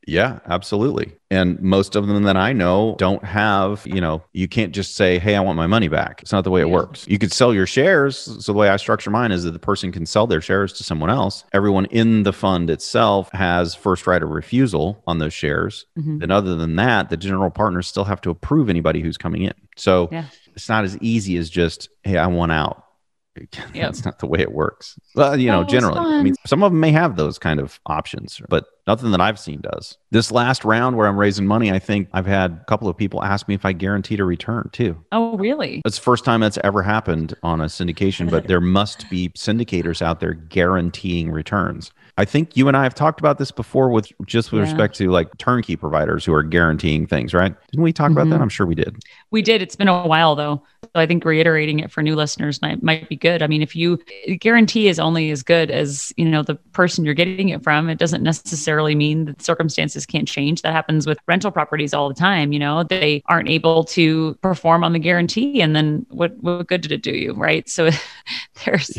Yeah, 0.09 0.39
absolutely. 0.45 1.11
And 1.29 1.59
most 1.61 1.97
of 1.97 2.07
them 2.07 2.23
that 2.23 2.37
I 2.37 2.53
know 2.53 2.95
don't 2.97 3.25
have, 3.25 3.85
you 3.85 3.99
know, 3.99 4.23
you 4.31 4.47
can't 4.47 4.73
just 4.73 4.95
say, 4.95 5.19
hey, 5.19 5.35
I 5.35 5.41
want 5.41 5.57
my 5.57 5.67
money 5.67 5.89
back. 5.89 6.21
It's 6.21 6.31
not 6.31 6.45
the 6.45 6.49
way 6.49 6.61
it 6.61 6.67
Yeah. 6.67 6.75
works. 6.75 7.05
You 7.09 7.19
could 7.19 7.33
sell 7.33 7.53
your 7.53 7.65
shares. 7.65 8.17
So 8.17 8.53
the 8.53 8.57
way 8.57 8.69
I 8.69 8.77
structure 8.77 9.09
mine 9.09 9.33
is 9.33 9.43
that 9.43 9.51
the 9.51 9.59
person 9.59 9.91
can 9.91 10.05
sell 10.05 10.25
their 10.25 10.39
shares 10.39 10.71
to 10.73 10.83
someone 10.85 11.09
else. 11.09 11.43
Everyone 11.51 11.87
in 11.87 12.23
the 12.23 12.31
fund 12.31 12.69
itself 12.69 13.29
has 13.33 13.75
first 13.75 14.07
right 14.07 14.23
of 14.23 14.29
refusal 14.29 15.03
on 15.07 15.17
those 15.17 15.33
shares. 15.33 15.85
Mhm. 15.99 16.23
And 16.23 16.31
other 16.31 16.55
than 16.55 16.77
that, 16.77 17.09
the 17.09 17.17
general 17.17 17.49
partners 17.49 17.85
still 17.87 18.05
have 18.05 18.21
to 18.21 18.29
approve 18.29 18.69
anybody 18.69 19.01
who's 19.01 19.17
coming 19.17 19.41
in. 19.41 19.53
So 19.77 20.09
Yeah. 20.11 20.25
it's 20.55 20.67
not 20.67 20.83
as 20.83 20.97
easy 20.99 21.37
as 21.37 21.49
just, 21.49 21.89
hey, 22.03 22.17
I 22.17 22.27
want 22.27 22.51
out. 22.51 22.83
Yep. 23.37 23.61
That's 23.75 24.03
not 24.03 24.17
the 24.17 24.25
way 24.25 24.39
it 24.39 24.51
works. 24.51 24.99
Well, 25.13 25.39
you 25.39 25.51
know, 25.51 25.59
That 25.59 25.69
generally, 25.69 25.99
I 25.99 26.23
mean, 26.23 26.33
some 26.47 26.63
of 26.63 26.71
them 26.71 26.79
may 26.79 26.89
have 26.91 27.17
those 27.17 27.37
kind 27.37 27.59
of 27.59 27.79
options, 27.85 28.41
but 28.49 28.65
nothing 28.87 29.11
that 29.11 29.21
I've 29.21 29.37
seen 29.37 29.61
does. 29.61 29.95
This 30.09 30.31
last 30.31 30.65
round 30.65 30.97
where 30.97 31.05
I'm 31.05 31.19
raising 31.19 31.45
money, 31.45 31.71
I 31.71 31.77
think 31.77 32.09
I've 32.13 32.25
had 32.25 32.53
a 32.53 32.65
couple 32.65 32.87
of 32.89 32.97
people 32.97 33.23
ask 33.23 33.47
me 33.47 33.53
if 33.53 33.63
I 33.63 33.73
guaranteed 33.73 34.19
a 34.19 34.23
return 34.25 34.69
too. 34.73 34.97
Oh, 35.11 35.37
really? 35.37 35.83
It's 35.85 35.97
the 35.97 36.03
first 36.03 36.25
time 36.25 36.39
that's 36.39 36.57
ever 36.63 36.81
happened 36.81 37.35
on 37.43 37.61
a 37.61 37.65
syndication, 37.65 38.27
but 38.31 38.47
there 38.47 38.59
must 38.61 39.07
be 39.07 39.29
syndicators 39.37 40.01
out 40.01 40.19
there 40.19 40.33
guaranteeing 40.33 41.29
returns. 41.29 41.91
I 42.19 42.25
think 42.25 42.57
you 42.57 42.67
and 42.67 42.75
I 42.75 42.81
have 42.81 42.95
talked 42.95 43.19
about 43.19 43.37
this 43.37 43.51
before 43.51 43.89
with 43.91 44.11
just 44.25 44.51
with 44.51 44.59
Yeah. 44.63 44.63
respect 44.71 44.95
to 44.97 45.11
like 45.11 45.27
turnkey 45.37 45.75
providers 45.75 46.25
who 46.25 46.33
are 46.33 46.41
guaranteeing 46.41 47.05
things, 47.05 47.31
right? 47.33 47.53
Didn't 47.71 47.83
we 47.83 47.93
talk 47.93 48.09
about 48.11 48.27
that? 48.31 48.39
Mhm. 48.39 48.41
I'm 48.41 48.49
sure 48.49 48.65
we 48.65 48.73
did. 48.73 48.95
We 49.29 49.43
did. 49.43 49.61
It's 49.61 49.75
been 49.75 49.87
a 49.87 50.07
while 50.07 50.35
though. 50.35 50.63
So 50.83 50.89
I 50.95 51.05
think 51.05 51.23
reiterating 51.25 51.79
it 51.79 51.91
for 51.91 52.01
new 52.01 52.15
listeners 52.15 52.59
might, 52.61 52.81
might 52.81 53.07
be 53.07 53.15
good. 53.15 53.43
I 53.43 53.47
mean, 53.47 53.61
if 53.61 53.75
you 53.75 53.99
guarantee 54.39 54.87
is 54.87 54.99
only 54.99 55.29
as 55.29 55.43
good 55.43 55.69
as, 55.69 56.11
you 56.17 56.25
know, 56.25 56.41
the 56.41 56.55
person 56.73 57.05
you're 57.05 57.13
getting 57.13 57.49
it 57.49 57.63
from, 57.63 57.87
it 57.87 57.99
doesn't 57.99 58.23
necessarily 58.23 58.95
mean 58.95 59.25
that 59.25 59.41
circumstances 59.43 60.05
can't 60.07 60.27
change. 60.27 60.63
That 60.63 60.73
happens 60.73 61.05
with 61.05 61.19
rental 61.27 61.51
properties 61.51 61.93
all 61.93 62.07
the 62.07 62.15
time. 62.15 62.51
You 62.51 62.59
know, 62.59 62.81
they 62.83 63.21
aren't 63.27 63.49
able 63.49 63.83
to 63.85 64.33
perform 64.41 64.83
on 64.83 64.93
the 64.93 64.99
guarantee. 64.99 65.61
And 65.61 65.75
then 65.75 66.05
what, 66.09 66.35
what 66.41 66.67
good 66.67 66.81
did 66.81 66.91
it 66.91 67.03
do 67.03 67.11
you? 67.11 67.33
Right. 67.33 67.69
So 67.69 67.89
there's, 68.65 68.97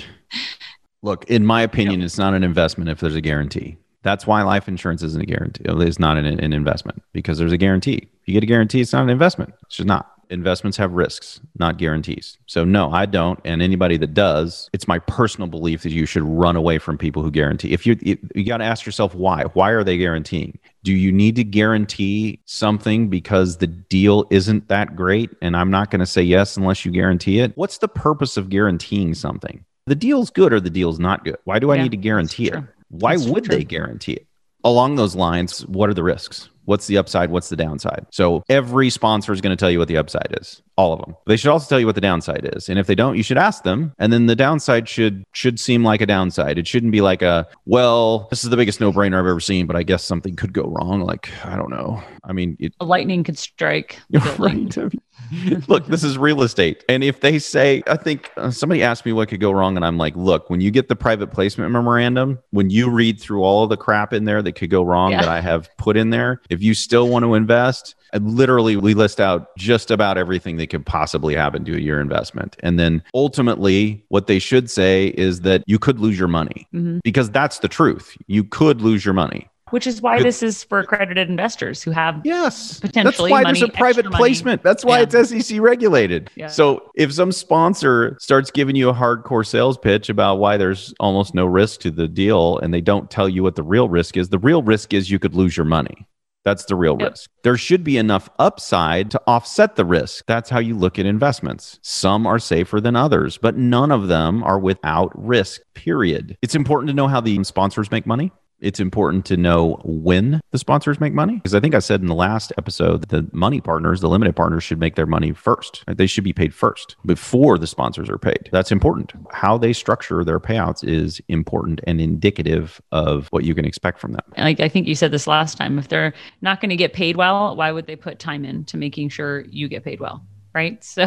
Look, 1.02 1.24
in 1.30 1.44
my 1.46 1.62
opinion, 1.62 2.02
it's 2.02 2.18
not 2.18 2.34
an 2.34 2.42
investment 2.42 2.90
if 2.90 3.00
there's 3.00 3.14
a 3.14 3.20
guarantee. 3.20 3.76
That's 4.02 4.26
why 4.26 4.42
life 4.42 4.68
insurance 4.68 5.02
isn't 5.02 5.22
a 5.22 5.26
guarantee. 5.26 5.64
It's 5.66 5.98
not 5.98 6.16
an, 6.16 6.26
an 6.26 6.52
investment 6.52 7.02
because 7.12 7.38
there's 7.38 7.52
a 7.52 7.58
guarantee. 7.58 8.08
If 8.20 8.28
you 8.28 8.34
get 8.34 8.42
a 8.42 8.46
guarantee, 8.46 8.80
it's 8.80 8.92
not 8.92 9.02
an 9.02 9.10
investment. 9.10 9.54
It's 9.66 9.76
just 9.76 9.86
not. 9.86 10.12
Investments 10.30 10.76
have 10.76 10.92
risks, 10.92 11.40
not 11.58 11.78
guarantees. 11.78 12.36
So 12.46 12.62
no, 12.62 12.90
I 12.90 13.06
don't. 13.06 13.40
And 13.44 13.62
anybody 13.62 13.96
that 13.96 14.12
does, 14.12 14.68
it's 14.74 14.86
my 14.86 14.98
personal 14.98 15.48
belief 15.48 15.82
that 15.82 15.92
you 15.92 16.04
should 16.04 16.22
run 16.22 16.54
away 16.54 16.78
from 16.78 16.98
people 16.98 17.22
who 17.22 17.30
guarantee. 17.30 17.72
If 17.72 17.86
you 17.86 17.96
you, 18.02 18.18
you 18.34 18.44
got 18.44 18.58
to 18.58 18.64
ask 18.64 18.84
yourself 18.84 19.14
why. 19.14 19.44
Why 19.54 19.70
are 19.70 19.82
they 19.82 19.96
guaranteeing? 19.96 20.58
Do 20.84 20.92
you 20.92 21.10
need 21.12 21.36
to 21.36 21.44
guarantee 21.44 22.40
something 22.44 23.08
because 23.08 23.56
the 23.56 23.66
deal 23.66 24.26
isn't 24.30 24.68
that 24.68 24.94
great 24.94 25.30
and 25.40 25.56
I'm 25.56 25.70
not 25.70 25.90
going 25.90 26.00
to 26.00 26.06
say 26.06 26.22
yes 26.22 26.58
unless 26.58 26.84
you 26.84 26.92
guarantee 26.92 27.40
it? 27.40 27.52
What's 27.56 27.78
the 27.78 27.88
purpose 27.88 28.36
of 28.36 28.50
guaranteeing 28.50 29.14
something? 29.14 29.64
The 29.88 29.94
deal's 29.94 30.30
good 30.30 30.52
or 30.52 30.60
the 30.60 30.70
deal's 30.70 30.98
not 30.98 31.24
good. 31.24 31.38
Why 31.44 31.58
do 31.58 31.70
I 31.70 31.76
Yeah, 31.76 31.84
need 31.84 31.90
to 31.92 31.96
guarantee 31.96 32.48
it? 32.48 32.62
Why 32.90 33.16
That's 33.16 33.26
would 33.28 33.44
true. 33.44 33.56
they 33.56 33.64
guarantee 33.64 34.12
it? 34.12 34.26
Along 34.64 34.96
those 34.96 35.14
lines, 35.16 35.64
what 35.66 35.88
are 35.88 35.94
the 35.94 36.02
risks? 36.02 36.50
What's 36.64 36.86
the 36.86 36.98
upside? 36.98 37.30
What's 37.30 37.48
the 37.48 37.56
downside? 37.56 38.06
So 38.10 38.42
every 38.48 38.90
sponsor 38.90 39.32
is 39.32 39.40
going 39.40 39.56
to 39.56 39.60
tell 39.60 39.70
you 39.70 39.78
what 39.78 39.88
the 39.88 39.96
upside 39.96 40.36
is. 40.40 40.62
All 40.78 40.92
of 40.92 41.00
them. 41.00 41.16
They 41.26 41.36
should 41.36 41.50
also 41.50 41.68
tell 41.68 41.80
you 41.80 41.86
what 41.86 41.96
the 41.96 42.00
downside 42.00 42.48
is. 42.54 42.68
And 42.68 42.78
if 42.78 42.86
they 42.86 42.94
don't, 42.94 43.16
you 43.16 43.24
should 43.24 43.36
ask 43.36 43.64
them. 43.64 43.92
And 43.98 44.12
then 44.12 44.26
the 44.26 44.36
downside 44.36 44.88
should 44.88 45.24
should 45.32 45.58
seem 45.58 45.82
like 45.82 46.00
a 46.00 46.06
downside. 46.06 46.56
It 46.56 46.68
shouldn't 46.68 46.92
be 46.92 47.00
like 47.00 47.20
a, 47.20 47.48
well, 47.66 48.28
this 48.30 48.44
is 48.44 48.50
the 48.50 48.56
biggest 48.56 48.80
no-brainer 48.80 49.18
I've 49.18 49.26
ever 49.26 49.40
seen, 49.40 49.66
but 49.66 49.74
I 49.74 49.82
guess 49.82 50.04
something 50.04 50.36
could 50.36 50.52
go 50.52 50.62
wrong. 50.62 51.00
Like, 51.00 51.30
I 51.44 51.56
don't 51.56 51.70
know. 51.70 52.00
I 52.22 52.32
mean, 52.32 52.56
it, 52.60 52.74
a 52.78 52.84
lightning 52.84 53.24
could 53.24 53.36
strike. 53.36 53.98
right. 54.38 54.76
Look, 55.68 55.86
this 55.86 56.04
is 56.04 56.16
real 56.16 56.42
estate. 56.42 56.84
And 56.88 57.02
if 57.02 57.20
they 57.20 57.40
say, 57.40 57.82
I 57.88 57.96
think 57.96 58.30
uh, 58.36 58.50
somebody 58.52 58.82
asked 58.84 59.04
me 59.04 59.12
what 59.12 59.28
could 59.28 59.40
go 59.40 59.50
wrong, 59.50 59.74
and 59.76 59.84
I'm 59.84 59.98
like, 59.98 60.14
look, 60.14 60.48
when 60.48 60.60
you 60.60 60.70
get 60.70 60.88
the 60.88 60.96
private 60.96 61.32
placement 61.32 61.72
memorandum, 61.72 62.38
when 62.50 62.70
you 62.70 62.88
read 62.88 63.20
through 63.20 63.42
all 63.42 63.64
of 63.64 63.70
the 63.70 63.76
crap 63.76 64.12
in 64.12 64.24
there 64.24 64.42
that 64.42 64.52
could 64.52 64.70
go 64.70 64.82
wrong 64.82 65.10
Yeah. 65.10 65.22
that 65.22 65.28
I 65.28 65.40
have 65.40 65.68
put 65.76 65.96
in 65.96 66.10
there, 66.10 66.40
if 66.50 66.62
you 66.62 66.72
still 66.72 67.08
want 67.08 67.24
to 67.24 67.34
invest, 67.34 67.96
and 68.12 68.34
literally 68.36 68.76
we 68.76 68.94
list 68.94 69.20
out 69.20 69.48
just 69.56 69.90
about 69.90 70.18
everything 70.18 70.56
that 70.56 70.68
could 70.68 70.84
possibly 70.86 71.34
happen 71.34 71.64
to 71.64 71.80
your 71.80 72.00
investment. 72.00 72.56
And 72.60 72.78
then 72.78 73.02
ultimately, 73.14 74.04
what 74.08 74.26
they 74.26 74.38
should 74.38 74.70
say 74.70 75.08
is 75.08 75.40
that 75.42 75.62
you 75.66 75.78
could 75.78 76.00
lose 76.00 76.18
your 76.18 76.28
money 76.28 76.66
Mhm. 76.74 77.00
because 77.04 77.30
that's 77.30 77.58
the 77.60 77.68
truth. 77.68 78.16
You 78.26 78.44
could 78.44 78.80
lose 78.80 79.04
your 79.04 79.14
money. 79.14 79.48
Which 79.70 79.86
is 79.86 80.00
why 80.00 80.22
this 80.22 80.42
is 80.42 80.64
for 80.64 80.78
accredited 80.78 81.28
investors 81.28 81.82
who 81.82 81.90
have 81.90 82.22
Yes. 82.24 82.80
Potentially 82.80 83.28
That's 83.28 83.30
why 83.30 83.42
money, 83.42 83.60
there's 83.60 83.68
a 83.68 83.72
private 83.72 84.06
money. 84.06 84.16
placement. 84.16 84.62
That's 84.62 84.82
why 84.82 84.96
Yeah. 84.96 85.02
it's 85.02 85.14
SEC 85.14 85.60
regulated. 85.60 86.30
Yeah. 86.36 86.46
So 86.46 86.84
if 86.94 87.12
some 87.12 87.32
sponsor 87.32 88.16
starts 88.18 88.50
giving 88.50 88.76
you 88.76 88.88
a 88.88 88.94
hardcore 88.94 89.44
sales 89.44 89.76
pitch 89.76 90.08
about 90.08 90.38
why 90.38 90.56
there's 90.56 90.94
almost 91.00 91.34
no 91.34 91.44
risk 91.44 91.80
to 91.80 91.90
the 91.90 92.08
deal 92.08 92.58
and 92.60 92.72
they 92.72 92.80
don't 92.80 93.10
tell 93.10 93.28
you 93.28 93.42
what 93.42 93.56
the 93.56 93.62
real 93.62 93.90
risk 93.90 94.16
is, 94.16 94.30
the 94.30 94.38
real 94.38 94.62
risk 94.62 94.94
is 94.94 95.10
you 95.10 95.18
could 95.18 95.34
lose 95.34 95.54
your 95.54 95.66
money. 95.66 96.06
That's 96.48 96.64
the 96.64 96.76
real 96.76 96.96
Yep. 96.98 97.10
risk. 97.10 97.30
There 97.44 97.58
should 97.58 97.84
be 97.84 97.98
enough 97.98 98.30
upside 98.38 99.10
to 99.10 99.20
offset 99.26 99.76
the 99.76 99.84
risk. 99.84 100.24
That's 100.26 100.48
how 100.48 100.60
you 100.60 100.74
look 100.74 100.98
at 100.98 101.04
investments. 101.04 101.78
Some 101.82 102.26
are 102.26 102.38
safer 102.38 102.80
than 102.80 102.96
others, 102.96 103.36
but 103.36 103.58
none 103.58 103.92
of 103.92 104.08
them 104.08 104.42
are 104.42 104.58
without 104.58 105.12
risk, 105.14 105.60
period. 105.74 106.38
It's 106.40 106.54
important 106.54 106.88
to 106.88 106.94
know 106.94 107.06
how 107.06 107.20
the 107.20 107.44
sponsors 107.44 107.90
make 107.90 108.06
money. 108.06 108.32
It's 108.60 108.80
important 108.80 109.24
to 109.26 109.36
know 109.36 109.80
when 109.84 110.40
the 110.50 110.58
sponsors 110.58 111.00
make 111.00 111.12
money. 111.12 111.36
Because 111.36 111.54
I 111.54 111.60
think 111.60 111.74
I 111.74 111.78
said 111.78 112.00
in 112.00 112.06
the 112.06 112.14
last 112.14 112.52
episode 112.58 113.02
that 113.02 113.10
the 113.10 113.28
money 113.32 113.60
partners, 113.60 114.00
the 114.00 114.08
limited 114.08 114.34
partners, 114.34 114.64
should 114.64 114.80
make 114.80 114.96
their 114.96 115.06
money 115.06 115.32
first. 115.32 115.84
They 115.86 116.06
should 116.06 116.24
be 116.24 116.32
paid 116.32 116.54
first 116.54 116.96
before 117.06 117.58
the 117.58 117.66
sponsors 117.66 118.08
are 118.08 118.18
paid. 118.18 118.48
That's 118.52 118.72
important. 118.72 119.12
How 119.32 119.58
they 119.58 119.72
structure 119.72 120.24
their 120.24 120.40
payouts 120.40 120.86
is 120.86 121.20
important 121.28 121.80
and 121.86 122.00
indicative 122.00 122.80
of 122.92 123.28
what 123.28 123.44
you 123.44 123.54
can 123.54 123.64
expect 123.64 124.00
from 124.00 124.12
them. 124.12 124.24
Like 124.36 124.60
I 124.60 124.68
think 124.68 124.86
you 124.86 124.94
said 124.94 125.10
this 125.10 125.26
last 125.26 125.56
time. 125.56 125.78
If 125.78 125.88
they're 125.88 126.14
not 126.42 126.60
going 126.60 126.70
to 126.70 126.76
get 126.76 126.92
paid 126.92 127.16
well, 127.16 127.54
why 127.56 127.70
would 127.72 127.86
they 127.86 127.96
put 127.96 128.18
time 128.18 128.44
into 128.44 128.76
making 128.76 129.10
sure 129.10 129.44
you 129.48 129.68
get 129.68 129.84
paid 129.84 130.00
well? 130.00 130.24
Right. 130.54 130.84
So 130.98 131.06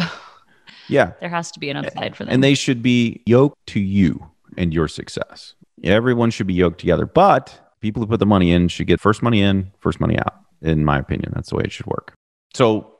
yeah, 0.88 1.12
there 1.20 1.28
has 1.28 1.50
to 1.52 1.60
be 1.60 1.70
an 1.70 1.76
upside 1.76 2.16
for 2.16 2.24
them. 2.24 2.32
And 2.32 2.42
they 2.42 2.54
should 2.54 2.82
be 2.82 3.22
yoked 3.26 3.66
to 3.68 3.80
you 3.80 4.30
and 4.56 4.72
your 4.72 4.88
success. 4.88 5.54
Everyone 5.82 6.30
should 6.30 6.46
be 6.46 6.54
yoked 6.54 6.78
together, 6.78 7.06
but 7.06 7.74
people 7.80 8.02
who 8.02 8.06
put 8.06 8.20
the 8.20 8.26
money 8.26 8.52
in 8.52 8.68
should 8.68 8.86
get 8.86 9.00
first 9.00 9.22
money 9.22 9.42
in, 9.42 9.72
first 9.80 10.00
money 10.00 10.18
out. 10.18 10.34
In 10.60 10.84
my 10.84 10.98
opinion, 10.98 11.32
that's 11.34 11.50
the 11.50 11.56
way 11.56 11.64
it 11.64 11.72
should 11.72 11.86
work. 11.86 12.14
So 12.54 12.92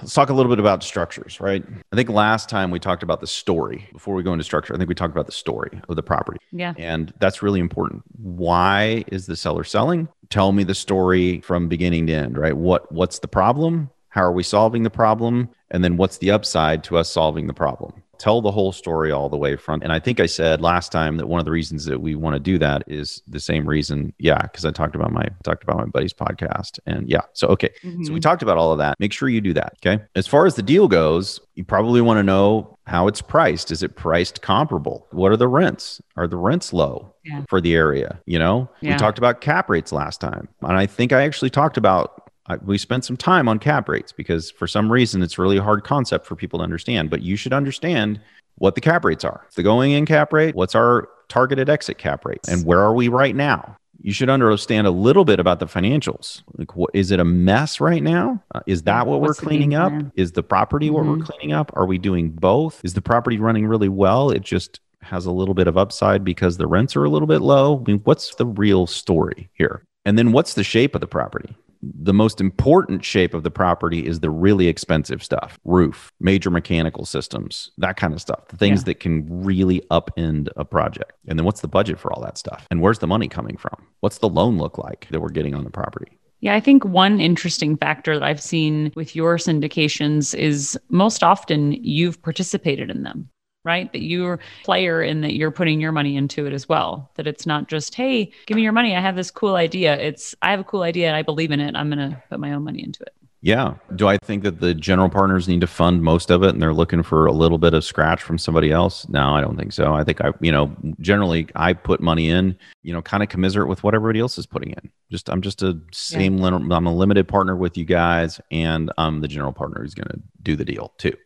let's 0.00 0.12
talk 0.12 0.28
a 0.28 0.34
little 0.34 0.50
bit 0.50 0.58
about 0.58 0.82
structures, 0.82 1.40
right? 1.40 1.64
I 1.92 1.96
think 1.96 2.10
last 2.10 2.50
time 2.50 2.70
we 2.70 2.78
talked 2.78 3.02
about 3.02 3.20
the 3.20 3.26
story. 3.26 3.88
Before 3.92 4.14
we 4.14 4.22
go 4.22 4.32
into 4.32 4.44
structure, 4.44 4.74
I 4.74 4.76
think 4.76 4.88
we 4.88 4.94
talked 4.94 5.12
about 5.12 5.26
the 5.26 5.32
story 5.32 5.80
of 5.88 5.96
the 5.96 6.02
property. 6.02 6.38
Yeah. 6.52 6.74
And 6.76 7.12
that's 7.20 7.42
really 7.42 7.60
important. 7.60 8.02
Why 8.18 9.04
is 9.08 9.26
the 9.26 9.36
seller 9.36 9.64
selling? 9.64 10.08
Tell 10.28 10.52
me 10.52 10.64
the 10.64 10.74
story 10.74 11.40
from 11.40 11.68
beginning 11.68 12.06
to 12.08 12.12
end, 12.12 12.36
right? 12.36 12.56
What 12.56 12.90
what's 12.92 13.20
the 13.20 13.28
problem? 13.28 13.90
How 14.10 14.22
are 14.22 14.32
we 14.32 14.42
solving 14.42 14.82
the 14.82 14.90
problem? 14.90 15.50
And 15.70 15.84
then 15.84 15.96
what's 15.96 16.18
the 16.18 16.30
upside 16.30 16.84
to 16.84 16.96
us 16.96 17.10
solving 17.10 17.46
the 17.46 17.54
problem? 17.54 18.02
Tell 18.18 18.40
the 18.40 18.50
whole 18.50 18.72
story 18.72 19.12
all 19.12 19.28
the 19.28 19.36
way 19.36 19.56
front. 19.56 19.82
And 19.82 19.92
I 19.92 19.98
think 19.98 20.20
I 20.20 20.26
said 20.26 20.60
last 20.60 20.92
time 20.92 21.16
that 21.16 21.26
one 21.26 21.38
of 21.38 21.44
the 21.44 21.50
reasons 21.50 21.84
that 21.86 22.00
we 22.00 22.14
want 22.14 22.34
to 22.34 22.40
do 22.40 22.58
that 22.58 22.82
is 22.86 23.22
the 23.26 23.40
same 23.40 23.66
reason. 23.66 24.12
Yeah, 24.18 24.42
because 24.42 24.64
I 24.64 24.70
talked 24.70 24.94
about 24.94 25.12
my 25.12 25.28
talked 25.42 25.62
about 25.62 25.78
my 25.78 25.86
buddy's 25.86 26.12
podcast. 26.12 26.78
And 26.86 27.08
yeah, 27.08 27.22
so 27.32 27.48
okay. 27.48 27.70
Mm-hmm. 27.82 28.04
So 28.04 28.12
we 28.12 28.18
mm-hmm. 28.18 28.28
talked 28.28 28.42
about 28.42 28.58
all 28.58 28.72
of 28.72 28.78
that. 28.78 28.98
Make 28.98 29.12
sure 29.12 29.28
you 29.28 29.40
do 29.40 29.52
that. 29.54 29.74
Okay. 29.84 30.02
As 30.14 30.26
far 30.26 30.46
as 30.46 30.54
the 30.54 30.62
deal 30.62 30.88
goes, 30.88 31.40
you 31.54 31.64
probably 31.64 32.00
want 32.00 32.18
to 32.18 32.22
know 32.22 32.78
how 32.86 33.08
it's 33.08 33.20
priced. 33.20 33.70
Is 33.70 33.82
it 33.82 33.96
priced 33.96 34.42
comparable? 34.42 35.06
What 35.10 35.32
are 35.32 35.36
the 35.36 35.48
rents? 35.48 36.00
Are 36.16 36.26
the 36.26 36.36
rents 36.36 36.72
low 36.72 37.14
yeah. 37.24 37.44
for 37.48 37.60
the 37.60 37.74
area? 37.74 38.20
You 38.26 38.38
know, 38.38 38.70
yeah. 38.80 38.92
we 38.92 38.98
talked 38.98 39.18
about 39.18 39.40
cap 39.40 39.68
rates 39.68 39.92
last 39.92 40.20
time. 40.20 40.48
And 40.62 40.76
I 40.76 40.86
think 40.86 41.12
I 41.12 41.22
actually 41.24 41.50
talked 41.50 41.76
about 41.76 42.25
I, 42.48 42.56
we 42.56 42.78
spent 42.78 43.04
some 43.04 43.16
time 43.16 43.48
on 43.48 43.58
cap 43.58 43.88
rates 43.88 44.12
because 44.12 44.50
for 44.50 44.66
some 44.66 44.90
reason 44.90 45.22
it's 45.22 45.38
really 45.38 45.56
a 45.56 45.62
hard 45.62 45.84
concept 45.84 46.26
for 46.26 46.36
people 46.36 46.60
to 46.60 46.62
understand. 46.62 47.10
But 47.10 47.22
you 47.22 47.36
should 47.36 47.52
understand 47.52 48.20
what 48.56 48.74
the 48.74 48.80
cap 48.80 49.04
rates 49.04 49.24
are. 49.24 49.46
The 49.54 49.62
going 49.62 49.92
in 49.92 50.06
cap 50.06 50.32
rate, 50.32 50.54
what's 50.54 50.74
our 50.74 51.08
targeted 51.28 51.68
exit 51.68 51.98
cap 51.98 52.24
rate, 52.24 52.40
and 52.48 52.64
where 52.64 52.80
are 52.80 52.94
we 52.94 53.08
right 53.08 53.34
now? 53.34 53.76
You 54.00 54.12
should 54.12 54.28
understand 54.28 54.86
a 54.86 54.90
little 54.90 55.24
bit 55.24 55.40
about 55.40 55.58
the 55.58 55.66
financials. 55.66 56.42
Like, 56.56 56.76
what, 56.76 56.90
is 56.92 57.10
it 57.10 57.18
a 57.18 57.24
mess 57.24 57.80
right 57.80 58.02
now? 58.02 58.42
Uh, 58.54 58.60
is 58.66 58.82
that 58.82 59.06
what 59.06 59.20
what's 59.20 59.40
we're 59.40 59.48
cleaning 59.48 59.74
up? 59.74 59.92
Is 60.14 60.32
the 60.32 60.42
property 60.42 60.86
mm-hmm. 60.86 60.94
what 60.94 61.04
we're 61.06 61.14
mm-hmm. 61.14 61.24
cleaning 61.24 61.52
up? 61.52 61.72
Are 61.74 61.86
we 61.86 61.98
doing 61.98 62.30
both? 62.30 62.80
Is 62.84 62.94
the 62.94 63.00
property 63.00 63.38
running 63.38 63.66
really 63.66 63.88
well? 63.88 64.30
It 64.30 64.42
just 64.42 64.80
has 65.02 65.24
a 65.26 65.30
little 65.30 65.54
bit 65.54 65.66
of 65.66 65.78
upside 65.78 66.24
because 66.24 66.56
the 66.56 66.66
rents 66.66 66.94
are 66.94 67.04
a 67.04 67.10
little 67.10 67.28
bit 67.28 67.40
low. 67.40 67.78
I 67.78 67.90
mean, 67.90 68.00
what's 68.04 68.34
the 68.34 68.46
real 68.46 68.86
story 68.86 69.48
here? 69.54 69.82
And 70.04 70.18
then 70.18 70.32
what's 70.32 70.54
the 70.54 70.64
shape 70.64 70.94
of 70.94 71.00
the 71.00 71.06
property? 71.06 71.56
The 71.94 72.14
most 72.14 72.40
important 72.40 73.04
shape 73.04 73.34
of 73.34 73.42
the 73.42 73.50
property 73.50 74.06
is 74.06 74.20
the 74.20 74.30
really 74.30 74.68
expensive 74.68 75.22
stuff 75.22 75.58
roof 75.64 76.12
major 76.20 76.50
mechanical 76.50 77.04
systems 77.04 77.70
that 77.78 77.96
kind 77.96 78.14
of 78.14 78.20
stuff 78.20 78.48
the 78.48 78.56
things 78.56 78.80
yeah. 78.80 78.86
that 78.86 79.00
can 79.00 79.26
really 79.28 79.80
upend 79.90 80.48
a 80.56 80.64
project. 80.64 81.12
And 81.28 81.38
then 81.38 81.44
what's 81.44 81.60
the 81.60 81.68
budget 81.68 81.98
for 81.98 82.12
all 82.12 82.22
that 82.22 82.38
stuff? 82.38 82.66
And 82.70 82.80
where's 82.80 82.98
the 82.98 83.06
money 83.06 83.28
coming 83.28 83.56
from? 83.56 83.86
What's 84.00 84.18
the 84.18 84.28
loan 84.28 84.58
look 84.58 84.78
like 84.78 85.08
that 85.10 85.20
we're 85.20 85.30
getting 85.30 85.54
on 85.54 85.64
the 85.64 85.70
property? 85.70 86.18
Yeah, 86.40 86.54
I 86.54 86.60
think 86.60 86.84
one 86.84 87.20
interesting 87.20 87.76
factor 87.76 88.18
that 88.18 88.22
I've 88.22 88.42
seen 88.42 88.92
with 88.94 89.16
your 89.16 89.36
syndications 89.36 90.34
is 90.34 90.78
most 90.90 91.22
often 91.22 91.72
you've 91.72 92.20
participated 92.22 92.90
in 92.90 93.02
them 93.02 93.30
right? 93.66 93.92
That 93.92 94.02
you're 94.02 94.34
a 94.34 94.38
player 94.64 95.02
and 95.02 95.22
that 95.24 95.34
you're 95.34 95.50
putting 95.50 95.80
your 95.80 95.92
money 95.92 96.16
into 96.16 96.46
it 96.46 96.52
as 96.52 96.68
well. 96.68 97.10
That 97.16 97.26
it's 97.26 97.44
not 97.44 97.68
just, 97.68 97.94
hey, 97.94 98.32
give 98.46 98.56
me 98.56 98.62
your 98.62 98.72
money. 98.72 98.96
I 98.96 99.00
have 99.00 99.16
this 99.16 99.30
cool 99.30 99.56
idea. 99.56 99.98
It's, 99.98 100.34
I 100.40 100.52
have 100.52 100.60
a 100.60 100.64
cool 100.64 100.82
idea 100.82 101.08
and 101.08 101.16
I 101.16 101.22
believe 101.22 101.50
in 101.50 101.60
it. 101.60 101.74
I'm 101.76 101.90
going 101.90 102.10
to 102.10 102.22
put 102.30 102.40
my 102.40 102.52
own 102.52 102.64
money 102.64 102.82
into 102.82 103.02
it. 103.02 103.12
Yeah. 103.42 103.74
Do 103.94 104.08
I 104.08 104.18
think 104.18 104.42
that 104.42 104.58
the 104.58 104.74
general 104.74 105.08
partners 105.08 105.46
need 105.46 105.60
to 105.60 105.68
fund 105.68 106.02
most 106.02 106.30
of 106.30 106.42
it 106.42 106.48
and 106.48 106.60
they're 106.60 106.74
looking 106.74 107.04
for 107.04 107.26
a 107.26 107.32
little 107.32 107.58
bit 107.58 107.74
of 107.74 107.84
scratch 107.84 108.20
from 108.20 108.38
somebody 108.38 108.72
else? 108.72 109.08
No, 109.08 109.34
I 109.34 109.40
don't 109.40 109.56
think 109.56 109.72
so. 109.72 109.94
I 109.94 110.02
think 110.02 110.20
I, 110.20 110.32
you 110.40 110.50
know, 110.50 110.74
generally 111.00 111.46
I 111.54 111.72
put 111.72 112.00
money 112.00 112.28
in, 112.28 112.58
you 112.82 112.92
know, 112.92 113.02
kind 113.02 113.22
of 113.22 113.28
commiserate 113.28 113.68
with 113.68 113.84
what 113.84 113.94
everybody 113.94 114.18
else 114.18 114.36
is 114.36 114.46
putting 114.46 114.70
in. 114.70 114.90
Just, 115.12 115.30
I'm 115.30 115.42
just 115.42 115.62
a 115.62 115.78
same, 115.92 116.38
yeah. 116.38 116.56
I'm 116.56 116.86
a 116.86 116.94
limited 116.94 117.28
partner 117.28 117.54
with 117.54 117.76
you 117.76 117.84
guys 117.84 118.40
and 118.50 118.90
I'm 118.98 119.20
the 119.20 119.28
general 119.28 119.52
partner 119.52 119.82
who's 119.82 119.94
going 119.94 120.08
to 120.08 120.20
do 120.42 120.56
the 120.56 120.64
deal 120.64 120.92
too. 120.98 121.16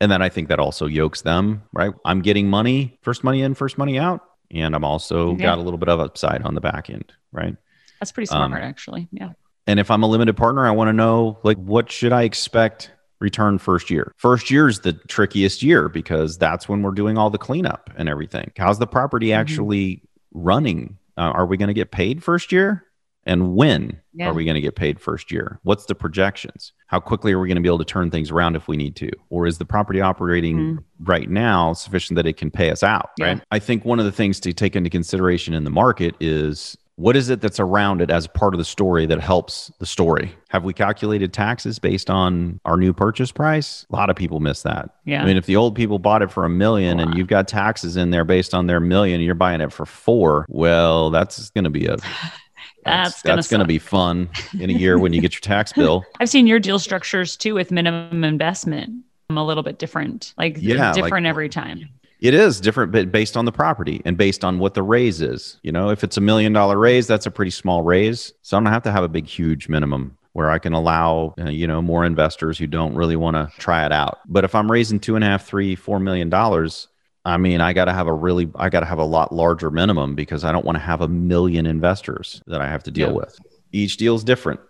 And 0.00 0.10
then 0.10 0.22
I 0.22 0.28
think 0.28 0.48
that 0.48 0.58
also 0.58 0.86
yokes 0.86 1.22
them, 1.22 1.62
right? 1.72 1.92
I'm 2.04 2.20
getting 2.20 2.48
money, 2.48 2.98
first 3.02 3.24
money 3.24 3.42
in, 3.42 3.54
first 3.54 3.78
money 3.78 3.98
out. 3.98 4.20
And 4.50 4.74
I'm 4.74 4.84
also 4.84 5.32
yeah. 5.32 5.46
got 5.46 5.58
a 5.58 5.62
little 5.62 5.78
bit 5.78 5.88
of 5.88 6.00
upside 6.00 6.42
on 6.42 6.54
the 6.54 6.60
back 6.60 6.90
end, 6.90 7.12
right? 7.32 7.56
That's 7.98 8.12
pretty 8.12 8.26
smart, 8.26 8.52
um, 8.52 8.54
actually. 8.54 9.08
Yeah. 9.10 9.30
And 9.66 9.80
if 9.80 9.90
I'm 9.90 10.02
a 10.02 10.06
limited 10.06 10.36
partner, 10.36 10.66
I 10.66 10.70
want 10.70 10.88
to 10.88 10.92
know 10.92 11.38
like 11.42 11.56
what 11.56 11.90
should 11.90 12.12
I 12.12 12.22
expect 12.22 12.92
return 13.18 13.58
first 13.58 13.90
year? 13.90 14.12
First 14.16 14.50
year 14.50 14.68
is 14.68 14.80
the 14.80 14.92
trickiest 14.92 15.62
year 15.62 15.88
because 15.88 16.38
that's 16.38 16.68
when 16.68 16.82
we're 16.82 16.92
doing 16.92 17.18
all 17.18 17.30
the 17.30 17.38
cleanup 17.38 17.90
and 17.96 18.08
everything. 18.08 18.52
How's 18.56 18.78
the 18.78 18.86
property 18.86 19.28
mm-hmm. 19.28 19.40
actually 19.40 20.02
running? 20.32 20.98
Uh, 21.16 21.32
are 21.32 21.46
we 21.46 21.56
going 21.56 21.68
to 21.68 21.74
get 21.74 21.90
paid 21.90 22.22
first 22.22 22.52
year? 22.52 22.84
And 23.26 23.54
when 23.56 24.00
yeah. 24.14 24.28
are 24.28 24.32
we 24.32 24.44
going 24.44 24.54
to 24.54 24.60
get 24.60 24.76
paid 24.76 25.00
first 25.00 25.30
year? 25.30 25.58
What's 25.64 25.86
the 25.86 25.94
projections? 25.94 26.72
How 26.86 27.00
quickly 27.00 27.32
are 27.32 27.40
we 27.40 27.48
going 27.48 27.56
to 27.56 27.62
be 27.62 27.68
able 27.68 27.78
to 27.78 27.84
turn 27.84 28.10
things 28.10 28.30
around 28.30 28.54
if 28.54 28.68
we 28.68 28.76
need 28.76 28.94
to? 28.96 29.10
Or 29.28 29.46
is 29.46 29.58
the 29.58 29.64
property 29.64 30.00
operating 30.00 30.56
mm-hmm. 30.56 31.04
right 31.04 31.28
now 31.28 31.72
sufficient 31.72 32.16
that 32.16 32.26
it 32.26 32.36
can 32.36 32.50
pay 32.50 32.70
us 32.70 32.82
out? 32.82 33.10
Yeah. 33.18 33.26
Right. 33.26 33.42
I 33.50 33.58
think 33.58 33.84
one 33.84 33.98
of 33.98 34.04
the 34.04 34.12
things 34.12 34.40
to 34.40 34.52
take 34.52 34.76
into 34.76 34.88
consideration 34.88 35.52
in 35.52 35.64
the 35.64 35.70
market 35.70 36.14
is 36.20 36.76
what 36.96 37.14
is 37.14 37.28
it 37.28 37.42
that's 37.42 37.60
around 37.60 38.00
it 38.00 38.10
as 38.10 38.26
part 38.26 38.54
of 38.54 38.58
the 38.58 38.64
story 38.64 39.04
that 39.06 39.20
helps 39.20 39.70
the 39.80 39.86
story? 39.86 40.34
Have 40.48 40.64
we 40.64 40.72
calculated 40.72 41.32
taxes 41.32 41.78
based 41.78 42.08
on 42.08 42.58
our 42.64 42.78
new 42.78 42.94
purchase 42.94 43.30
price? 43.30 43.84
A 43.90 43.96
lot 43.96 44.08
of 44.08 44.16
people 44.16 44.40
miss 44.40 44.62
that. 44.62 44.90
Yeah. 45.04 45.22
I 45.22 45.26
mean, 45.26 45.36
if 45.36 45.44
the 45.44 45.56
old 45.56 45.74
people 45.74 45.98
bought 45.98 46.22
it 46.22 46.30
for 46.30 46.44
a 46.46 46.48
million 46.48 46.96
wow. 46.96 47.04
and 47.04 47.14
you've 47.14 47.26
got 47.26 47.48
taxes 47.48 47.96
in 47.98 48.10
there 48.10 48.24
based 48.24 48.54
on 48.54 48.66
their 48.66 48.80
million 48.80 49.16
and 49.16 49.24
you're 49.24 49.34
buying 49.34 49.60
it 49.60 49.72
for 49.72 49.84
four, 49.84 50.46
well, 50.48 51.10
that's 51.10 51.50
going 51.50 51.64
to 51.64 51.70
be 51.70 51.86
a 51.86 51.98
That's, 52.86 53.22
that's 53.22 53.48
going 53.48 53.60
to 53.60 53.66
be 53.66 53.78
fun 53.78 54.28
in 54.58 54.70
a 54.70 54.72
year 54.72 54.98
when 54.98 55.12
you 55.12 55.20
get 55.20 55.34
your 55.34 55.40
tax 55.40 55.72
bill. 55.74 56.04
I've 56.20 56.28
seen 56.28 56.46
your 56.46 56.58
deal 56.58 56.78
structures 56.78 57.36
too 57.36 57.54
with 57.54 57.70
minimum 57.70 58.24
investment. 58.24 59.04
I'm 59.28 59.38
a 59.38 59.44
little 59.44 59.62
bit 59.62 59.78
different, 59.78 60.34
like 60.38 60.56
yeah, 60.60 60.92
different 60.92 61.24
like, 61.24 61.30
every 61.30 61.48
time. 61.48 61.88
It 62.20 62.32
is 62.32 62.60
different, 62.60 62.92
but 62.92 63.12
based 63.12 63.36
on 63.36 63.44
the 63.44 63.52
property 63.52 64.00
and 64.04 64.16
based 64.16 64.44
on 64.44 64.58
what 64.58 64.74
the 64.74 64.82
raise 64.82 65.20
is. 65.20 65.58
You 65.62 65.72
know, 65.72 65.90
if 65.90 66.02
it's 66.02 66.16
a 66.16 66.20
million 66.20 66.52
dollar 66.52 66.78
raise, 66.78 67.06
that's 67.06 67.26
a 67.26 67.30
pretty 67.30 67.50
small 67.50 67.82
raise. 67.82 68.32
So 68.42 68.56
I 68.56 68.60
don't 68.60 68.72
have 68.72 68.84
to 68.84 68.92
have 68.92 69.04
a 69.04 69.08
big, 69.08 69.26
huge 69.26 69.68
minimum 69.68 70.16
where 70.32 70.50
I 70.50 70.58
can 70.58 70.72
allow, 70.72 71.34
uh, 71.38 71.48
you 71.48 71.66
know, 71.66 71.80
more 71.80 72.04
investors 72.04 72.58
who 72.58 72.66
don't 72.66 72.94
really 72.94 73.16
want 73.16 73.36
to 73.36 73.50
try 73.58 73.84
it 73.84 73.92
out. 73.92 74.18
But 74.26 74.44
if 74.44 74.54
I'm 74.54 74.70
raising 74.70 75.00
two 75.00 75.14
and 75.16 75.24
a 75.24 75.26
half, 75.26 75.46
three, 75.46 75.74
four 75.74 75.98
million 75.98 76.30
dollars, 76.30 76.88
I 77.26 77.38
mean, 77.38 77.60
I 77.60 77.72
got 77.72 77.86
to 77.86 77.92
have 77.92 78.06
a 78.06 78.12
really, 78.12 78.48
I 78.54 78.68
got 78.68 78.80
to 78.80 78.86
have 78.86 78.98
a 78.98 79.04
lot 79.04 79.32
larger 79.32 79.68
minimum 79.68 80.14
because 80.14 80.44
I 80.44 80.52
don't 80.52 80.64
want 80.64 80.76
to 80.76 80.82
have 80.82 81.00
a 81.00 81.08
million 81.08 81.66
investors 81.66 82.40
that 82.46 82.60
I 82.60 82.68
have 82.68 82.84
to 82.84 82.92
deal 82.92 83.08
yeah. 83.08 83.14
with. 83.14 83.38
Each 83.72 83.96
deal 83.96 84.14
is 84.14 84.22
different. 84.22 84.60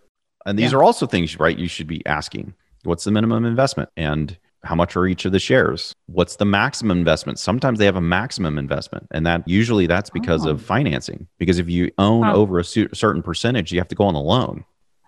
And 0.46 0.58
these 0.58 0.72
yeah. 0.72 0.78
are 0.78 0.82
also 0.82 1.06
things, 1.06 1.38
right? 1.38 1.56
You 1.56 1.68
should 1.68 1.86
be 1.86 2.04
asking 2.06 2.54
what's 2.84 3.04
the 3.04 3.10
minimum 3.10 3.44
investment 3.44 3.90
and 3.96 4.38
how 4.64 4.75
much 4.75 4.96
are 4.96 5.06
each 5.06 5.26
of 5.26 5.32
the 5.32 5.38
shares? 5.38 5.92
What's 6.06 6.36
the 6.36 6.46
maximum 6.46 6.96
investment? 6.96 7.38
Sometimes 7.38 7.78
they 7.78 7.84
have 7.84 7.96
a 7.96 8.00
maximum 8.00 8.56
investment, 8.56 9.06
and 9.10 9.26
that 9.26 9.46
usually 9.46 9.86
that's 9.86 10.08
because 10.08 10.46
oh. 10.46 10.50
of 10.50 10.62
financing. 10.62 11.28
Because 11.38 11.58
if 11.58 11.68
you 11.68 11.90
own 11.98 12.25
oh. 12.25 12.34
over 12.34 12.58
a 12.58 12.64
certain 12.64 13.22
percentage, 13.22 13.70
you 13.70 13.78
have 13.78 13.88
to 13.88 13.94
go 13.94 14.04
on 14.04 14.14
a 14.14 14.22
loan. 14.22 14.64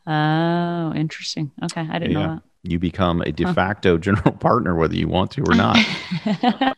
Oh, 0.06 0.92
interesting. 0.94 1.50
Okay, 1.64 1.86
I 1.90 1.98
didn't 1.98 2.12
yeah. 2.12 2.26
know 2.26 2.34
that. 2.34 2.42
You 2.62 2.78
become 2.78 3.22
a 3.22 3.32
de 3.32 3.52
facto 3.54 3.94
huh. 3.94 3.98
general 4.00 4.32
partner 4.32 4.74
whether 4.74 4.94
you 4.94 5.08
want 5.08 5.30
to 5.32 5.42
or 5.42 5.54
not. 5.54 5.78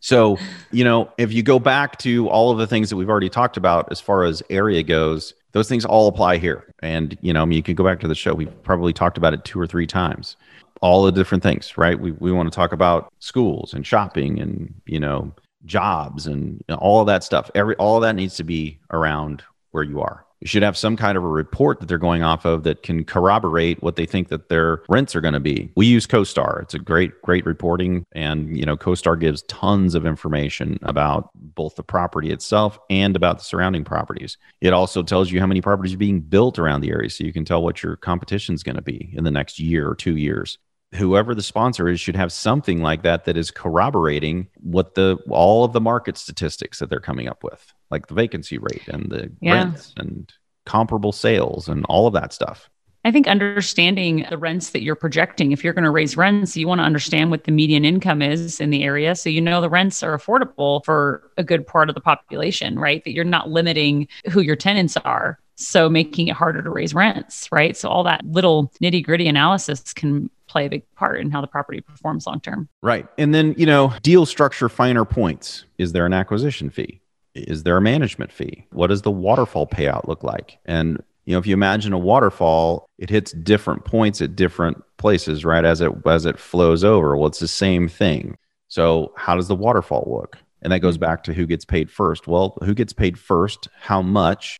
so, 0.00 0.38
you 0.70 0.84
know, 0.84 1.10
if 1.18 1.32
you 1.32 1.42
go 1.42 1.58
back 1.58 1.98
to 1.98 2.28
all 2.28 2.50
of 2.50 2.58
the 2.58 2.66
things 2.66 2.90
that 2.90 2.96
we've 2.96 3.10
already 3.10 3.28
talked 3.28 3.56
about 3.56 3.90
as 3.90 4.00
far 4.00 4.24
as 4.24 4.42
area 4.50 4.82
goes, 4.82 5.34
those 5.52 5.68
things 5.68 5.84
all 5.84 6.08
apply 6.08 6.38
here. 6.38 6.72
And, 6.82 7.16
you 7.20 7.32
know, 7.32 7.42
I 7.42 7.44
mean, 7.44 7.56
you 7.56 7.62
can 7.62 7.74
go 7.74 7.84
back 7.84 8.00
to 8.00 8.08
the 8.08 8.14
show. 8.14 8.34
We've 8.34 8.62
probably 8.62 8.92
talked 8.92 9.18
about 9.18 9.34
it 9.34 9.44
two 9.44 9.60
or 9.60 9.66
three 9.66 9.86
times. 9.86 10.36
All 10.80 11.04
the 11.04 11.12
different 11.12 11.42
things, 11.42 11.76
right? 11.78 11.98
We, 11.98 12.12
we 12.12 12.32
want 12.32 12.50
to 12.50 12.54
talk 12.54 12.72
about 12.72 13.12
schools 13.20 13.72
and 13.72 13.86
shopping 13.86 14.40
and, 14.40 14.74
you 14.86 14.98
know, 14.98 15.32
jobs 15.64 16.26
and 16.26 16.62
all 16.78 17.00
of 17.00 17.06
that 17.06 17.22
stuff. 17.22 17.50
Every 17.54 17.76
all 17.76 17.96
of 17.96 18.02
that 18.02 18.16
needs 18.16 18.36
to 18.36 18.44
be 18.44 18.80
around 18.90 19.44
where 19.70 19.84
you 19.84 20.00
are. 20.00 20.21
Should 20.44 20.62
have 20.62 20.76
some 20.76 20.96
kind 20.96 21.16
of 21.16 21.24
a 21.24 21.28
report 21.28 21.80
that 21.80 21.86
they're 21.86 21.98
going 21.98 22.22
off 22.22 22.44
of 22.44 22.64
that 22.64 22.82
can 22.82 23.04
corroborate 23.04 23.82
what 23.82 23.96
they 23.96 24.06
think 24.06 24.28
that 24.28 24.48
their 24.48 24.82
rents 24.88 25.14
are 25.14 25.20
going 25.20 25.34
to 25.34 25.40
be. 25.40 25.70
We 25.76 25.86
use 25.86 26.06
CoStar. 26.06 26.62
It's 26.62 26.74
a 26.74 26.78
great, 26.78 27.20
great 27.22 27.46
reporting. 27.46 28.04
And, 28.12 28.56
you 28.56 28.64
know, 28.64 28.76
CoStar 28.76 29.18
gives 29.18 29.42
tons 29.42 29.94
of 29.94 30.06
information 30.06 30.78
about 30.82 31.30
both 31.34 31.76
the 31.76 31.82
property 31.82 32.30
itself 32.30 32.78
and 32.90 33.14
about 33.14 33.38
the 33.38 33.44
surrounding 33.44 33.84
properties. 33.84 34.36
It 34.60 34.72
also 34.72 35.02
tells 35.02 35.30
you 35.30 35.40
how 35.40 35.46
many 35.46 35.60
properties 35.60 35.94
are 35.94 35.98
being 35.98 36.20
built 36.20 36.58
around 36.58 36.80
the 36.80 36.90
area 36.90 37.10
so 37.10 37.24
you 37.24 37.32
can 37.32 37.44
tell 37.44 37.62
what 37.62 37.82
your 37.82 37.96
competition 37.96 38.54
is 38.54 38.62
going 38.62 38.76
to 38.76 38.82
be 38.82 39.12
in 39.14 39.24
the 39.24 39.30
next 39.30 39.58
year 39.58 39.88
or 39.88 39.94
two 39.94 40.16
years 40.16 40.58
whoever 40.94 41.34
the 41.34 41.42
sponsor 41.42 41.88
is 41.88 42.00
should 42.00 42.16
have 42.16 42.32
something 42.32 42.80
like 42.80 43.02
that 43.02 43.24
that 43.24 43.36
is 43.36 43.50
corroborating 43.50 44.48
what 44.60 44.94
the 44.94 45.18
all 45.30 45.64
of 45.64 45.72
the 45.72 45.80
market 45.80 46.18
statistics 46.18 46.78
that 46.78 46.90
they're 46.90 47.00
coming 47.00 47.28
up 47.28 47.42
with 47.42 47.72
like 47.90 48.06
the 48.06 48.14
vacancy 48.14 48.58
rate 48.58 48.86
and 48.88 49.10
the 49.10 49.32
yeah. 49.40 49.54
rents 49.54 49.94
and 49.96 50.32
comparable 50.66 51.12
sales 51.12 51.68
and 51.68 51.84
all 51.86 52.06
of 52.06 52.12
that 52.12 52.32
stuff 52.32 52.68
I 53.04 53.10
think 53.10 53.26
understanding 53.26 54.26
the 54.30 54.38
rents 54.38 54.70
that 54.70 54.82
you're 54.82 54.94
projecting, 54.94 55.50
if 55.50 55.64
you're 55.64 55.72
going 55.72 55.82
to 55.84 55.90
raise 55.90 56.16
rents, 56.16 56.56
you 56.56 56.68
want 56.68 56.78
to 56.78 56.84
understand 56.84 57.32
what 57.32 57.44
the 57.44 57.50
median 57.50 57.84
income 57.84 58.22
is 58.22 58.60
in 58.60 58.70
the 58.70 58.84
area. 58.84 59.16
So 59.16 59.28
you 59.28 59.40
know 59.40 59.60
the 59.60 59.68
rents 59.68 60.04
are 60.04 60.16
affordable 60.16 60.84
for 60.84 61.28
a 61.36 61.42
good 61.42 61.66
part 61.66 61.88
of 61.88 61.96
the 61.96 62.00
population, 62.00 62.78
right? 62.78 63.02
That 63.02 63.12
you're 63.12 63.24
not 63.24 63.50
limiting 63.50 64.06
who 64.30 64.40
your 64.40 64.54
tenants 64.54 64.96
are. 64.98 65.40
So 65.56 65.88
making 65.88 66.28
it 66.28 66.36
harder 66.36 66.62
to 66.62 66.70
raise 66.70 66.94
rents, 66.94 67.48
right? 67.50 67.76
So 67.76 67.88
all 67.88 68.04
that 68.04 68.24
little 68.24 68.72
nitty 68.80 69.02
gritty 69.02 69.26
analysis 69.26 69.92
can 69.92 70.30
play 70.52 70.66
a 70.66 70.70
big 70.70 70.82
part 70.94 71.18
in 71.18 71.30
how 71.30 71.40
the 71.40 71.46
property 71.46 71.80
performs 71.80 72.26
long 72.26 72.40
term. 72.40 72.68
Right. 72.82 73.06
And 73.18 73.34
then, 73.34 73.54
you 73.56 73.66
know, 73.66 73.94
deal 74.02 74.26
structure 74.26 74.68
finer 74.68 75.04
points. 75.04 75.64
Is 75.78 75.92
there 75.92 76.06
an 76.06 76.12
acquisition 76.12 76.70
fee? 76.70 77.00
Is 77.34 77.62
there 77.62 77.78
a 77.78 77.80
management 77.80 78.30
fee? 78.30 78.66
What 78.72 78.88
does 78.88 79.02
the 79.02 79.10
waterfall 79.10 79.66
payout 79.66 80.06
look 80.06 80.22
like? 80.22 80.58
And 80.66 81.02
you 81.24 81.32
know, 81.32 81.38
if 81.38 81.46
you 81.46 81.54
imagine 81.54 81.92
a 81.92 81.98
waterfall, 81.98 82.86
it 82.98 83.08
hits 83.08 83.32
different 83.32 83.84
points 83.84 84.20
at 84.20 84.36
different 84.36 84.82
places, 84.98 85.44
right? 85.44 85.64
As 85.64 85.80
it 85.80 85.92
as 86.04 86.26
it 86.26 86.38
flows 86.38 86.84
over. 86.84 87.16
Well, 87.16 87.28
it's 87.28 87.38
the 87.38 87.48
same 87.48 87.88
thing. 87.88 88.36
So 88.68 89.12
how 89.16 89.36
does 89.36 89.48
the 89.48 89.56
waterfall 89.56 90.06
look? 90.06 90.36
And 90.62 90.72
that 90.72 90.80
goes 90.80 90.98
back 90.98 91.24
to 91.24 91.32
who 91.32 91.46
gets 91.46 91.64
paid 91.64 91.90
first. 91.90 92.26
Well, 92.26 92.58
who 92.64 92.74
gets 92.74 92.92
paid 92.92 93.18
first? 93.18 93.68
How 93.80 94.02
much? 94.02 94.58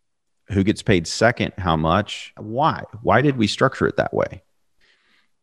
Who 0.49 0.65
gets 0.65 0.83
paid 0.83 1.07
second? 1.07 1.53
How 1.59 1.77
much? 1.77 2.33
Why? 2.39 2.85
Why 3.03 3.23
did 3.23 3.37
we 3.37 3.47
structure 3.47 3.87
it 3.87 3.97
that 3.97 4.15
way? 4.15 4.43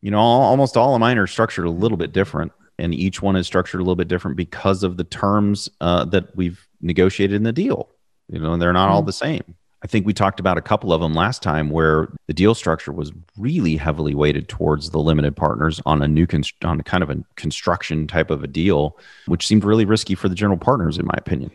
You 0.02 0.10
know, 0.10 0.18
almost 0.18 0.76
all 0.76 0.94
of 0.94 1.00
mine 1.00 1.18
are 1.18 1.26
structured 1.26 1.66
a 1.66 1.70
little 1.70 1.98
bit 1.98 2.12
different, 2.12 2.52
and 2.78 2.94
each 2.94 3.20
one 3.20 3.36
is 3.36 3.46
structured 3.46 3.80
a 3.80 3.84
little 3.84 3.96
bit 3.96 4.08
different 4.08 4.36
because 4.36 4.82
of 4.82 4.96
the 4.96 5.04
terms 5.04 5.68
uh, 5.80 6.04
that 6.06 6.34
we've 6.36 6.66
negotiated 6.80 7.36
in 7.36 7.42
the 7.42 7.52
deal. 7.52 7.90
You 8.28 8.38
know, 8.38 8.56
they're 8.56 8.72
not 8.72 8.86
mm-hmm. 8.86 8.94
all 8.94 9.02
the 9.02 9.12
same. 9.12 9.54
I 9.82 9.86
think 9.86 10.06
we 10.06 10.12
talked 10.12 10.40
about 10.40 10.58
a 10.58 10.62
couple 10.62 10.92
of 10.92 11.00
them 11.00 11.14
last 11.14 11.42
time 11.42 11.70
where 11.70 12.08
the 12.26 12.34
deal 12.34 12.54
structure 12.54 12.92
was 12.92 13.12
really 13.38 13.76
heavily 13.76 14.14
weighted 14.14 14.48
towards 14.48 14.90
the 14.90 14.98
limited 14.98 15.36
partners 15.36 15.80
on 15.86 16.02
a 16.02 16.08
new 16.08 16.26
const- 16.26 16.64
on 16.64 16.82
kind 16.82 17.02
of 17.02 17.08
a 17.08 17.16
construction 17.36 18.06
type 18.06 18.30
of 18.30 18.44
a 18.44 18.46
deal, 18.46 18.98
which 19.26 19.46
seemed 19.46 19.64
really 19.64 19.86
risky 19.86 20.14
for 20.14 20.28
the 20.28 20.34
general 20.34 20.58
partners, 20.58 20.98
in 20.98 21.06
my 21.06 21.14
opinion. 21.16 21.50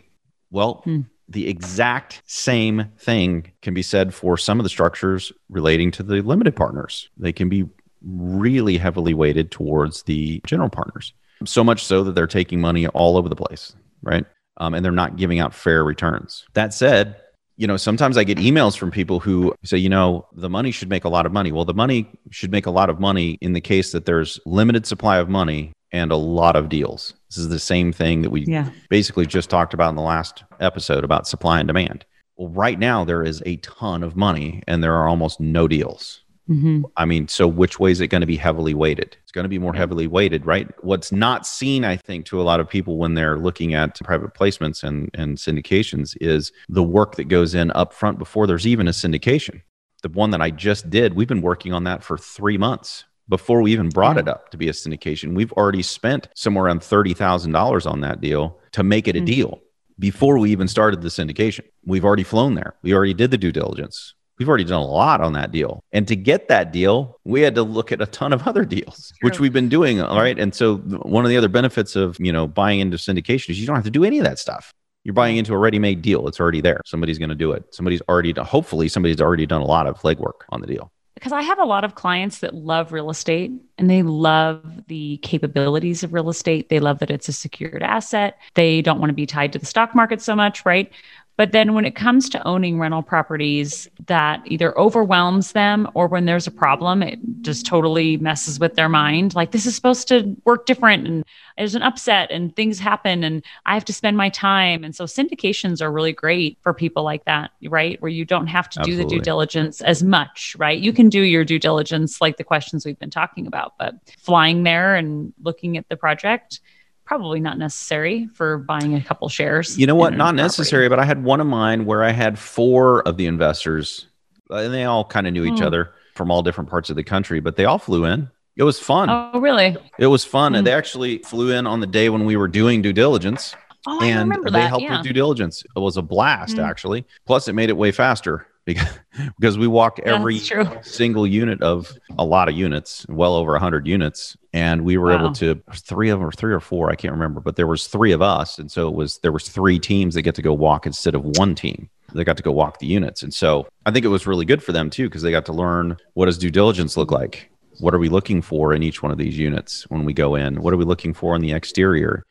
Well, 0.50 0.82
hmm. 0.84 1.02
the 1.28 1.48
exact 1.48 2.22
same 2.26 2.86
thing 2.98 3.52
can 3.62 3.74
be 3.74 3.82
said 3.82 4.12
for 4.12 4.36
some 4.36 4.58
of 4.58 4.64
the 4.64 4.70
structures 4.70 5.32
relating 5.48 5.92
to 5.92 6.02
the 6.02 6.20
limited 6.20 6.56
partners. 6.56 7.08
They 7.16 7.32
can 7.32 7.48
be 7.48 7.68
really 8.06 8.76
heavily 8.76 9.14
weighted 9.14 9.50
towards 9.50 10.02
the 10.04 10.40
general 10.46 10.70
partners. 10.70 11.12
So 11.44 11.62
much 11.62 11.84
so 11.84 12.02
that 12.04 12.14
they're 12.14 12.26
taking 12.26 12.60
money 12.60 12.86
all 12.88 13.16
over 13.16 13.28
the 13.28 13.36
place, 13.36 13.74
right? 14.02 14.24
Um, 14.58 14.74
and 14.74 14.84
they're 14.84 14.92
not 14.92 15.16
giving 15.16 15.38
out 15.38 15.52
fair 15.52 15.84
returns. 15.84 16.46
That 16.54 16.72
said, 16.72 17.16
you 17.56 17.66
know, 17.66 17.76
sometimes 17.76 18.16
I 18.16 18.24
get 18.24 18.38
emails 18.38 18.76
from 18.76 18.90
people 18.90 19.20
who 19.20 19.54
say, 19.64 19.78
you 19.78 19.88
know, 19.88 20.26
the 20.34 20.48
money 20.48 20.70
should 20.70 20.88
make 20.88 21.04
a 21.04 21.08
lot 21.08 21.26
of 21.26 21.32
money. 21.32 21.52
Well, 21.52 21.64
the 21.64 21.74
money 21.74 22.08
should 22.30 22.50
make 22.50 22.66
a 22.66 22.70
lot 22.70 22.90
of 22.90 23.00
money 23.00 23.38
in 23.40 23.54
the 23.54 23.60
case 23.60 23.92
that 23.92 24.04
there's 24.04 24.38
limited 24.46 24.86
supply 24.86 25.18
of 25.18 25.28
money 25.28 25.72
and 25.92 26.12
a 26.12 26.16
lot 26.16 26.56
of 26.56 26.68
deals. 26.68 27.14
This 27.30 27.38
is 27.38 27.48
the 27.48 27.58
same 27.58 27.92
thing 27.92 28.22
that 28.22 28.30
we 28.30 28.44
yeah. 28.44 28.70
basically 28.90 29.26
just 29.26 29.48
talked 29.48 29.74
about 29.74 29.90
in 29.90 29.96
the 29.96 30.02
last 30.02 30.44
episode 30.60 31.04
about 31.04 31.26
supply 31.26 31.58
and 31.58 31.66
demand. 31.66 32.04
Well, 32.36 32.50
right 32.50 32.78
now 32.78 33.04
there 33.04 33.22
is 33.22 33.42
a 33.46 33.56
ton 33.56 34.02
of 34.02 34.16
money 34.16 34.62
and 34.66 34.82
there 34.82 34.94
are 34.94 35.08
almost 35.08 35.40
no 35.40 35.66
deals. 35.66 36.22
Mm-hmm. 36.48 36.84
I 36.96 37.04
mean, 37.04 37.28
so 37.28 37.48
which 37.48 37.80
way 37.80 37.90
is 37.90 38.00
it 38.00 38.08
going 38.08 38.20
to 38.20 38.26
be 38.26 38.36
heavily 38.36 38.74
weighted? 38.74 39.16
It's 39.22 39.32
going 39.32 39.44
to 39.44 39.48
be 39.48 39.58
more 39.58 39.74
heavily 39.74 40.06
weighted, 40.06 40.46
right? 40.46 40.68
What's 40.84 41.10
not 41.10 41.46
seen, 41.46 41.84
I 41.84 41.96
think, 41.96 42.26
to 42.26 42.40
a 42.40 42.44
lot 42.44 42.60
of 42.60 42.68
people 42.68 42.98
when 42.98 43.14
they're 43.14 43.38
looking 43.38 43.74
at 43.74 44.00
private 44.04 44.34
placements 44.34 44.84
and, 44.84 45.10
and 45.14 45.36
syndications 45.38 46.16
is 46.20 46.52
the 46.68 46.84
work 46.84 47.16
that 47.16 47.24
goes 47.24 47.54
in 47.54 47.70
up 47.72 47.92
front 47.92 48.18
before 48.18 48.46
there's 48.46 48.66
even 48.66 48.86
a 48.86 48.92
syndication. 48.92 49.62
The 50.02 50.08
one 50.10 50.30
that 50.30 50.40
I 50.40 50.50
just 50.50 50.88
did, 50.88 51.14
we've 51.14 51.26
been 51.26 51.42
working 51.42 51.72
on 51.72 51.84
that 51.84 52.04
for 52.04 52.16
three 52.16 52.58
months 52.58 53.04
before 53.28 53.60
we 53.60 53.72
even 53.72 53.88
brought 53.88 54.18
it 54.18 54.28
up 54.28 54.50
to 54.50 54.56
be 54.56 54.68
a 54.68 54.72
syndication. 54.72 55.34
We've 55.34 55.52
already 55.52 55.82
spent 55.82 56.28
somewhere 56.34 56.66
around 56.66 56.80
$30,000 56.80 57.90
on 57.90 58.00
that 58.02 58.20
deal 58.20 58.58
to 58.72 58.84
make 58.84 59.08
it 59.08 59.16
a 59.16 59.18
mm-hmm. 59.18 59.26
deal 59.26 59.60
before 59.98 60.38
we 60.38 60.52
even 60.52 60.68
started 60.68 61.02
the 61.02 61.08
syndication. 61.08 61.64
We've 61.84 62.04
already 62.04 62.22
flown 62.22 62.54
there. 62.54 62.76
We 62.82 62.94
already 62.94 63.14
did 63.14 63.30
the 63.30 63.38
due 63.38 63.52
diligence. 63.52 64.14
We've 64.38 64.48
already 64.48 64.64
done 64.64 64.82
a 64.82 64.86
lot 64.86 65.20
on 65.20 65.32
that 65.32 65.50
deal. 65.50 65.82
And 65.92 66.06
to 66.08 66.16
get 66.16 66.48
that 66.48 66.72
deal, 66.72 67.18
we 67.24 67.40
had 67.40 67.54
to 67.54 67.62
look 67.62 67.90
at 67.92 68.02
a 68.02 68.06
ton 68.06 68.32
of 68.32 68.42
other 68.48 68.64
deals, 68.64 69.12
True. 69.18 69.28
which 69.28 69.40
we've 69.40 69.52
been 69.52 69.68
doing. 69.68 70.00
All 70.00 70.20
right. 70.20 70.38
And 70.38 70.54
so 70.54 70.76
one 70.76 71.24
of 71.24 71.30
the 71.30 71.36
other 71.36 71.48
benefits 71.48 71.96
of, 71.96 72.16
you 72.20 72.32
know, 72.32 72.46
buying 72.46 72.80
into 72.80 72.96
syndication 72.96 73.50
is 73.50 73.60
you 73.60 73.66
don't 73.66 73.76
have 73.76 73.84
to 73.84 73.90
do 73.90 74.04
any 74.04 74.18
of 74.18 74.24
that 74.24 74.38
stuff. 74.38 74.72
You're 75.04 75.14
buying 75.14 75.36
into 75.36 75.54
a 75.54 75.58
ready-made 75.58 76.02
deal. 76.02 76.26
It's 76.26 76.40
already 76.40 76.60
there. 76.60 76.80
Somebody's 76.84 77.18
going 77.18 77.28
to 77.28 77.36
do 77.36 77.52
it. 77.52 77.72
Somebody's 77.72 78.02
already 78.08 78.32
done, 78.32 78.44
hopefully 78.44 78.88
somebody's 78.88 79.20
already 79.20 79.46
done 79.46 79.62
a 79.62 79.66
lot 79.66 79.86
of 79.86 80.00
legwork 80.00 80.42
on 80.50 80.60
the 80.60 80.66
deal. 80.66 80.90
Because 81.14 81.32
I 81.32 81.42
have 81.42 81.58
a 81.60 81.64
lot 81.64 81.84
of 81.84 81.94
clients 81.94 82.40
that 82.40 82.54
love 82.54 82.92
real 82.92 83.08
estate 83.08 83.50
and 83.78 83.88
they 83.88 84.02
love 84.02 84.82
the 84.88 85.16
capabilities 85.18 86.02
of 86.02 86.12
real 86.12 86.28
estate. 86.28 86.68
They 86.68 86.78
love 86.80 86.98
that 86.98 87.10
it's 87.10 87.28
a 87.28 87.32
secured 87.32 87.82
asset. 87.82 88.38
They 88.54 88.82
don't 88.82 88.98
want 88.98 89.10
to 89.10 89.14
be 89.14 89.26
tied 89.26 89.52
to 89.54 89.58
the 89.58 89.64
stock 89.64 89.94
market 89.94 90.20
so 90.20 90.36
much, 90.36 90.66
right? 90.66 90.92
But 91.36 91.52
then 91.52 91.74
when 91.74 91.84
it 91.84 91.94
comes 91.94 92.28
to 92.30 92.46
owning 92.46 92.78
rental 92.78 93.02
properties, 93.02 93.88
that 94.06 94.40
either 94.46 94.76
overwhelms 94.78 95.52
them 95.52 95.88
or 95.94 96.06
when 96.06 96.24
there's 96.24 96.46
a 96.46 96.50
problem, 96.50 97.02
it 97.02 97.18
just 97.42 97.66
totally 97.66 98.16
messes 98.16 98.58
with 98.58 98.74
their 98.74 98.88
mind. 98.88 99.34
Like, 99.34 99.50
this 99.50 99.66
is 99.66 99.76
supposed 99.76 100.08
to 100.08 100.34
work 100.44 100.64
different 100.64 101.06
and 101.06 101.24
there's 101.58 101.74
an 101.74 101.82
upset 101.82 102.30
and 102.30 102.54
things 102.56 102.78
happen 102.78 103.22
and 103.22 103.44
I 103.66 103.74
have 103.74 103.84
to 103.86 103.92
spend 103.92 104.16
my 104.16 104.30
time. 104.30 104.82
And 104.82 104.96
so 104.96 105.04
syndications 105.04 105.82
are 105.82 105.92
really 105.92 106.12
great 106.12 106.58
for 106.62 106.72
people 106.72 107.02
like 107.02 107.24
that, 107.26 107.50
right? 107.68 108.00
Where 108.00 108.10
you 108.10 108.24
don't 108.24 108.46
have 108.46 108.70
to 108.70 108.80
Absolutely. 108.80 109.04
do 109.04 109.08
the 109.08 109.14
due 109.16 109.20
diligence 109.20 109.82
as 109.82 110.02
much, 110.02 110.56
right? 110.58 110.78
You 110.78 110.92
can 110.92 111.10
do 111.10 111.20
your 111.20 111.44
due 111.44 111.58
diligence 111.58 112.20
like 112.20 112.38
the 112.38 112.44
questions 112.44 112.86
we've 112.86 112.98
been 112.98 113.10
talking 113.10 113.46
about, 113.46 113.74
but 113.78 113.94
flying 114.18 114.62
there 114.62 114.94
and 114.94 115.34
looking 115.42 115.76
at 115.76 115.88
the 115.88 115.96
project 115.96 116.60
probably 117.06 117.40
not 117.40 117.56
necessary 117.56 118.26
for 118.34 118.58
buying 118.58 118.94
a 118.94 119.00
couple 119.00 119.28
shares. 119.28 119.78
You 119.78 119.86
know 119.86 119.94
what? 119.94 120.14
Not 120.14 120.34
necessary, 120.34 120.88
but 120.88 120.98
I 120.98 121.04
had 121.04 121.24
one 121.24 121.40
of 121.40 121.46
mine 121.46 121.86
where 121.86 122.04
I 122.04 122.10
had 122.10 122.38
four 122.38 123.02
of 123.02 123.16
the 123.16 123.26
investors, 123.26 124.06
and 124.50 124.74
they 124.74 124.84
all 124.84 125.04
kind 125.04 125.26
of 125.26 125.32
knew 125.32 125.44
each 125.44 125.62
oh. 125.62 125.66
other 125.66 125.92
from 126.14 126.30
all 126.30 126.42
different 126.42 126.68
parts 126.68 126.90
of 126.90 126.96
the 126.96 127.04
country, 127.04 127.40
but 127.40 127.56
they 127.56 127.64
all 127.64 127.78
flew 127.78 128.04
in. 128.04 128.28
It 128.56 128.64
was 128.64 128.80
fun. 128.80 129.08
Oh, 129.10 129.38
really? 129.38 129.76
It 129.98 130.06
was 130.06 130.24
fun. 130.24 130.52
Mm. 130.52 130.58
And 130.58 130.66
they 130.66 130.72
actually 130.72 131.18
flew 131.18 131.52
in 131.52 131.66
on 131.66 131.80
the 131.80 131.86
day 131.86 132.08
when 132.08 132.24
we 132.24 132.36
were 132.36 132.48
doing 132.48 132.82
due 132.82 132.92
diligence. 132.92 133.54
Oh, 133.86 134.00
and 134.02 134.34
they 134.50 134.62
helped 134.62 134.82
yeah. 134.82 134.96
with 134.96 135.06
due 135.06 135.12
diligence. 135.12 135.62
It 135.62 135.78
was 135.78 135.96
a 135.96 136.02
blast, 136.02 136.56
mm. 136.56 136.66
actually. 136.66 137.06
Plus, 137.26 137.48
it 137.48 137.52
made 137.52 137.68
it 137.68 137.76
way 137.76 137.92
faster 137.92 138.46
because 138.66 138.98
because 139.38 139.56
we 139.56 139.66
walk 139.66 139.98
every 140.00 140.38
single 140.82 141.26
unit 141.26 141.62
of 141.62 141.90
a 142.18 142.24
lot 142.24 142.50
of 142.50 142.54
units, 142.54 143.06
well 143.08 143.34
over 143.34 143.52
100 143.52 143.86
units, 143.86 144.36
and 144.52 144.84
we 144.84 144.98
were 144.98 145.08
wow. 145.08 145.20
able 145.20 145.32
to 145.32 145.62
three 145.74 146.10
of 146.10 146.18
them 146.18 146.28
or 146.28 146.32
three 146.32 146.52
or 146.52 146.60
four, 146.60 146.90
I 146.90 146.96
can't 146.96 147.12
remember, 147.12 147.40
but 147.40 147.56
there 147.56 147.66
was 147.66 147.86
three 147.86 148.12
of 148.12 148.20
us, 148.20 148.58
and 148.58 148.70
so 148.70 148.88
it 148.88 148.94
was 148.94 149.18
there 149.18 149.32
was 149.32 149.48
three 149.48 149.78
teams 149.78 150.14
that 150.14 150.22
get 150.22 150.34
to 150.34 150.42
go 150.42 150.52
walk 150.52 150.84
instead 150.86 151.14
of 151.14 151.24
one 151.38 151.54
team. 151.54 151.88
They 152.12 152.24
got 152.24 152.36
to 152.36 152.42
go 152.42 152.52
walk 152.52 152.78
the 152.78 152.86
units, 152.86 153.22
and 153.22 153.32
so 153.32 153.66
I 153.86 153.90
think 153.90 154.04
it 154.04 154.08
was 154.08 154.26
really 154.26 154.44
good 154.44 154.62
for 154.62 154.72
them 154.72 154.90
too 154.90 155.08
because 155.08 155.22
they 155.22 155.30
got 155.30 155.46
to 155.46 155.52
learn 155.52 155.96
what 156.12 156.26
does 156.26 156.36
due 156.36 156.50
diligence 156.50 156.96
look 156.96 157.10
like. 157.10 157.50
What 157.78 157.94
are 157.94 157.98
we 157.98 158.08
looking 158.08 158.40
for 158.40 158.72
in 158.72 158.82
each 158.82 159.02
one 159.02 159.12
of 159.12 159.18
these 159.18 159.36
units 159.36 159.84
when 159.90 160.04
we 160.06 160.14
go 160.14 160.34
in? 160.34 160.62
What 160.62 160.72
are 160.72 160.78
we 160.78 160.86
looking 160.86 161.12
for 161.12 161.36
in 161.36 161.42
the 161.42 161.52
exterior? 161.52 162.24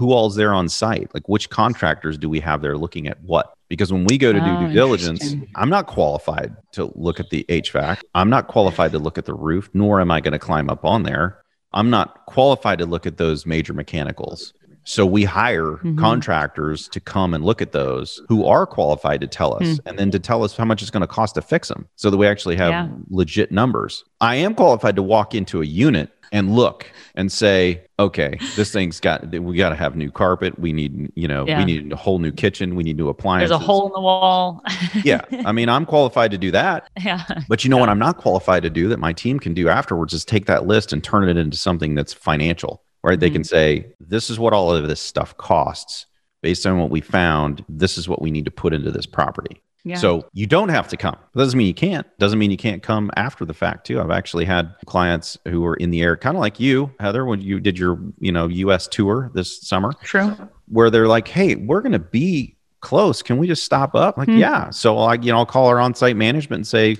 Who 0.00 0.12
all's 0.12 0.34
there 0.34 0.54
on 0.54 0.70
site? 0.70 1.12
Like 1.12 1.28
which 1.28 1.50
contractors 1.50 2.16
do 2.16 2.30
we 2.30 2.40
have 2.40 2.62
there 2.62 2.78
looking 2.78 3.06
at 3.06 3.22
what? 3.22 3.52
Because 3.68 3.92
when 3.92 4.06
we 4.06 4.16
go 4.16 4.32
to 4.32 4.40
do 4.40 4.46
oh, 4.46 4.66
due 4.66 4.72
diligence, 4.72 5.34
I'm 5.54 5.68
not 5.68 5.86
qualified 5.86 6.56
to 6.72 6.90
look 6.94 7.20
at 7.20 7.28
the 7.28 7.44
HVAC. 7.50 7.98
I'm 8.14 8.30
not 8.30 8.48
qualified 8.48 8.92
to 8.92 8.98
look 8.98 9.18
at 9.18 9.26
the 9.26 9.34
roof, 9.34 9.68
nor 9.74 10.00
am 10.00 10.10
I 10.10 10.22
going 10.22 10.32
to 10.32 10.38
climb 10.38 10.70
up 10.70 10.86
on 10.86 11.02
there. 11.02 11.42
I'm 11.74 11.90
not 11.90 12.24
qualified 12.24 12.78
to 12.78 12.86
look 12.86 13.06
at 13.06 13.18
those 13.18 13.44
major 13.44 13.74
mechanicals. 13.74 14.54
So 14.84 15.04
we 15.04 15.24
hire 15.24 15.72
mm-hmm. 15.72 15.98
contractors 15.98 16.88
to 16.88 17.00
come 17.00 17.34
and 17.34 17.44
look 17.44 17.60
at 17.60 17.72
those 17.72 18.22
who 18.28 18.46
are 18.46 18.66
qualified 18.66 19.20
to 19.20 19.26
tell 19.26 19.52
us 19.54 19.62
mm. 19.62 19.80
and 19.84 19.98
then 19.98 20.10
to 20.12 20.18
tell 20.18 20.42
us 20.44 20.56
how 20.56 20.64
much 20.64 20.80
it's 20.80 20.90
going 20.90 21.02
to 21.02 21.06
cost 21.06 21.34
to 21.34 21.42
fix 21.42 21.68
them 21.68 21.86
so 21.96 22.08
that 22.08 22.16
we 22.16 22.26
actually 22.26 22.56
have 22.56 22.70
yeah. 22.70 22.88
legit 23.10 23.52
numbers. 23.52 24.02
I 24.22 24.36
am 24.36 24.54
qualified 24.54 24.96
to 24.96 25.02
walk 25.02 25.34
into 25.34 25.60
a 25.60 25.66
unit 25.66 26.10
and 26.32 26.54
look 26.54 26.90
and 27.14 27.30
say, 27.30 27.82
okay, 27.98 28.38
this 28.56 28.72
thing's 28.72 29.00
got 29.00 29.28
we 29.30 29.56
got 29.56 29.70
to 29.70 29.74
have 29.74 29.96
new 29.96 30.10
carpet. 30.10 30.58
We 30.58 30.72
need, 30.72 31.12
you 31.14 31.28
know, 31.28 31.46
Yeah. 31.46 31.58
we 31.58 31.64
need 31.64 31.92
a 31.92 31.96
whole 31.96 32.18
new 32.18 32.32
kitchen. 32.32 32.76
We 32.76 32.84
need 32.84 32.96
new 32.96 33.08
appliances. 33.08 33.50
There's 33.50 33.60
a 33.60 33.64
hole 33.64 33.86
in 33.86 33.92
the 33.92 34.00
wall. 34.00 34.62
yeah, 35.04 35.22
I 35.44 35.52
mean, 35.52 35.68
I'm 35.68 35.84
qualified 35.84 36.30
to 36.30 36.38
do 36.38 36.50
that. 36.52 36.88
yeah. 37.00 37.24
But 37.48 37.64
you 37.64 37.70
know 37.70 37.78
what 37.78 37.88
I'm 37.88 37.98
not 37.98 38.18
qualified 38.18 38.62
to 38.62 38.70
do 38.70 38.88
that 38.88 38.98
my 38.98 39.12
team 39.12 39.38
can 39.38 39.54
do 39.54 39.68
afterwards 39.68 40.12
is 40.12 40.24
take 40.24 40.46
that 40.46 40.66
list 40.66 40.92
and 40.92 41.02
turn 41.02 41.28
it 41.28 41.36
into 41.36 41.56
something 41.56 41.94
that's 41.94 42.12
financial, 42.12 42.82
right? 43.02 43.18
They 43.18 43.30
can 43.30 43.42
mm-hmm. 43.42 43.46
say, 43.46 43.92
this 43.98 44.30
is 44.30 44.38
what 44.38 44.52
all 44.52 44.74
of 44.74 44.86
this 44.88 45.00
stuff 45.00 45.36
costs. 45.36 46.06
Based 46.42 46.64
on 46.64 46.78
what 46.78 46.88
we 46.88 47.02
found, 47.02 47.62
this 47.68 47.98
is 47.98 48.08
what 48.08 48.22
we 48.22 48.30
need 48.30 48.46
to 48.46 48.50
put 48.50 48.72
into 48.72 48.90
this 48.90 49.04
property. 49.04 49.60
Yeah. 49.84 49.96
So 49.96 50.28
you 50.34 50.46
don't 50.46 50.68
have 50.68 50.88
to 50.88 50.96
come. 50.96 51.16
Doesn't 51.34 51.56
mean 51.56 51.66
you 51.66 51.74
can't. 51.74 52.06
Doesn't 52.18 52.38
mean 52.38 52.50
you 52.50 52.56
can't 52.56 52.82
come 52.82 53.10
after 53.16 53.44
the 53.46 53.54
fact 53.54 53.86
too. 53.86 54.00
I've 54.00 54.10
actually 54.10 54.44
had 54.44 54.74
clients 54.86 55.38
who 55.48 55.62
were 55.62 55.76
in 55.76 55.90
the 55.90 56.02
air, 56.02 56.16
kind 56.16 56.36
of 56.36 56.40
like 56.40 56.60
you, 56.60 56.92
Heather, 57.00 57.24
when 57.24 57.40
you 57.40 57.60
did 57.60 57.78
your, 57.78 57.98
you 58.18 58.30
know, 58.32 58.46
US 58.48 58.86
tour 58.86 59.30
this 59.34 59.60
summer 59.62 59.92
True. 60.02 60.36
where 60.68 60.90
they're 60.90 61.08
like, 61.08 61.28
"Hey, 61.28 61.54
we're 61.54 61.80
going 61.80 61.92
to 61.92 61.98
be 61.98 62.56
close. 62.80 63.22
Can 63.22 63.38
we 63.38 63.46
just 63.46 63.64
stop 63.64 63.94
up?" 63.94 64.18
Like, 64.18 64.28
Hmm. 64.28 64.36
yeah. 64.36 64.70
So 64.70 64.98
I, 64.98 65.14
you 65.14 65.32
know, 65.32 65.38
I'll 65.38 65.46
call 65.46 65.66
our 65.68 65.80
on-site 65.80 66.16
management 66.16 66.58
and 66.60 66.66
say, 66.66 66.96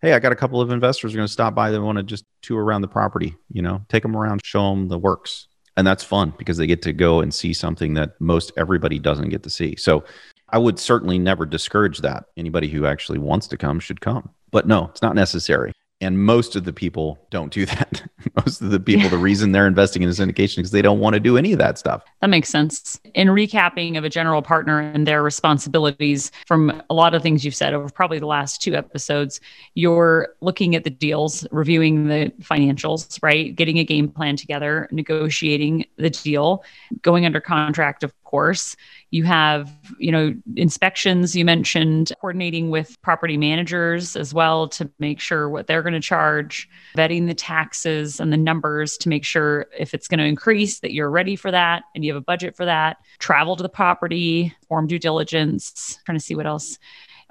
"Hey, 0.00 0.12
I 0.12 0.20
got 0.20 0.30
a 0.30 0.36
couple 0.36 0.60
of 0.60 0.70
investors 0.70 1.12
are 1.12 1.16
going 1.16 1.26
to 1.26 1.32
stop 1.32 1.54
by. 1.54 1.70
They 1.72 1.78
want 1.80 1.98
to 1.98 2.04
just 2.04 2.24
tour 2.42 2.62
around 2.64 2.82
the 2.82 2.88
property. 2.88 3.34
You 3.52 3.62
know, 3.62 3.82
take 3.88 4.02
them 4.04 4.16
around, 4.16 4.40
show 4.44 4.70
them 4.70 4.86
the 4.88 4.98
works." 4.98 5.48
And 5.76 5.86
that's 5.86 6.04
fun 6.04 6.34
because 6.36 6.58
they 6.58 6.66
get 6.66 6.82
to 6.82 6.92
go 6.92 7.20
and 7.20 7.32
see 7.32 7.52
something 7.54 7.94
that 7.94 8.20
most 8.20 8.52
everybody 8.56 8.98
doesn't 8.98 9.30
get 9.30 9.42
to 9.44 9.50
see. 9.50 9.76
So 9.76 10.04
I 10.52 10.58
would 10.58 10.78
certainly 10.78 11.18
never 11.18 11.46
discourage 11.46 11.98
that. 11.98 12.26
Anybody 12.36 12.68
who 12.68 12.86
actually 12.86 13.18
wants 13.18 13.46
to 13.48 13.56
come 13.56 13.80
should 13.80 14.00
come. 14.00 14.30
But 14.50 14.66
no, 14.66 14.86
it's 14.86 15.02
not 15.02 15.14
necessary. 15.14 15.72
And 16.02 16.18
most 16.18 16.56
of 16.56 16.64
the 16.64 16.72
people 16.72 17.18
don't 17.30 17.52
do 17.52 17.66
that. 17.66 18.02
most 18.36 18.62
of 18.62 18.70
the 18.70 18.80
people, 18.80 19.10
the 19.10 19.18
reason 19.18 19.52
they're 19.52 19.66
investing 19.66 20.02
in 20.02 20.08
a 20.08 20.12
syndication 20.12 20.42
is 20.42 20.56
because 20.56 20.70
they 20.70 20.82
don't 20.82 20.98
want 20.98 21.14
to 21.14 21.20
do 21.20 21.36
any 21.36 21.52
of 21.52 21.58
that 21.58 21.78
stuff. 21.78 22.02
That 22.20 22.30
makes 22.30 22.48
sense. 22.48 22.98
In 23.14 23.28
recapping 23.28 23.98
of 23.98 24.04
a 24.04 24.08
general 24.08 24.40
partner 24.40 24.80
and 24.80 25.06
their 25.06 25.22
responsibilities 25.22 26.32
from 26.46 26.82
a 26.88 26.94
lot 26.94 27.14
of 27.14 27.22
things 27.22 27.44
you've 27.44 27.54
said 27.54 27.74
over 27.74 27.88
probably 27.90 28.18
the 28.18 28.26
last 28.26 28.62
two 28.62 28.74
episodes, 28.74 29.40
you're 29.74 30.28
looking 30.40 30.74
at 30.74 30.84
the 30.84 30.90
deals, 30.90 31.46
reviewing 31.50 32.08
the 32.08 32.32
financials, 32.40 33.18
right? 33.22 33.54
Getting 33.54 33.78
a 33.78 33.84
game 33.84 34.08
plan 34.08 34.36
together, 34.36 34.88
negotiating 34.90 35.84
the 35.96 36.10
deal, 36.10 36.64
going 37.02 37.26
under 37.26 37.40
contract, 37.40 38.02
of 38.04 38.12
course. 38.30 38.76
You 39.10 39.24
have, 39.24 39.72
you 39.98 40.12
know, 40.12 40.34
inspections 40.54 41.34
you 41.34 41.44
mentioned, 41.44 42.12
coordinating 42.20 42.70
with 42.70 42.96
property 43.02 43.36
managers 43.36 44.14
as 44.14 44.32
well 44.32 44.68
to 44.68 44.88
make 45.00 45.18
sure 45.18 45.48
what 45.48 45.66
they're 45.66 45.82
going 45.82 45.94
to 45.94 46.00
charge, 46.00 46.68
vetting 46.96 47.26
the 47.26 47.34
taxes 47.34 48.20
and 48.20 48.32
the 48.32 48.36
numbers 48.36 48.96
to 48.98 49.08
make 49.08 49.24
sure 49.24 49.66
if 49.76 49.94
it's 49.94 50.06
going 50.06 50.18
to 50.18 50.24
increase 50.24 50.78
that 50.80 50.92
you're 50.92 51.10
ready 51.10 51.34
for 51.34 51.50
that 51.50 51.82
and 51.94 52.04
you 52.04 52.12
have 52.12 52.22
a 52.22 52.24
budget 52.24 52.56
for 52.56 52.64
that. 52.64 52.98
Travel 53.18 53.56
to 53.56 53.62
the 53.64 53.68
property, 53.68 54.54
form 54.68 54.86
due 54.86 54.98
diligence, 54.98 55.98
trying 56.06 56.18
to 56.18 56.24
see 56.24 56.36
what 56.36 56.46
else. 56.46 56.78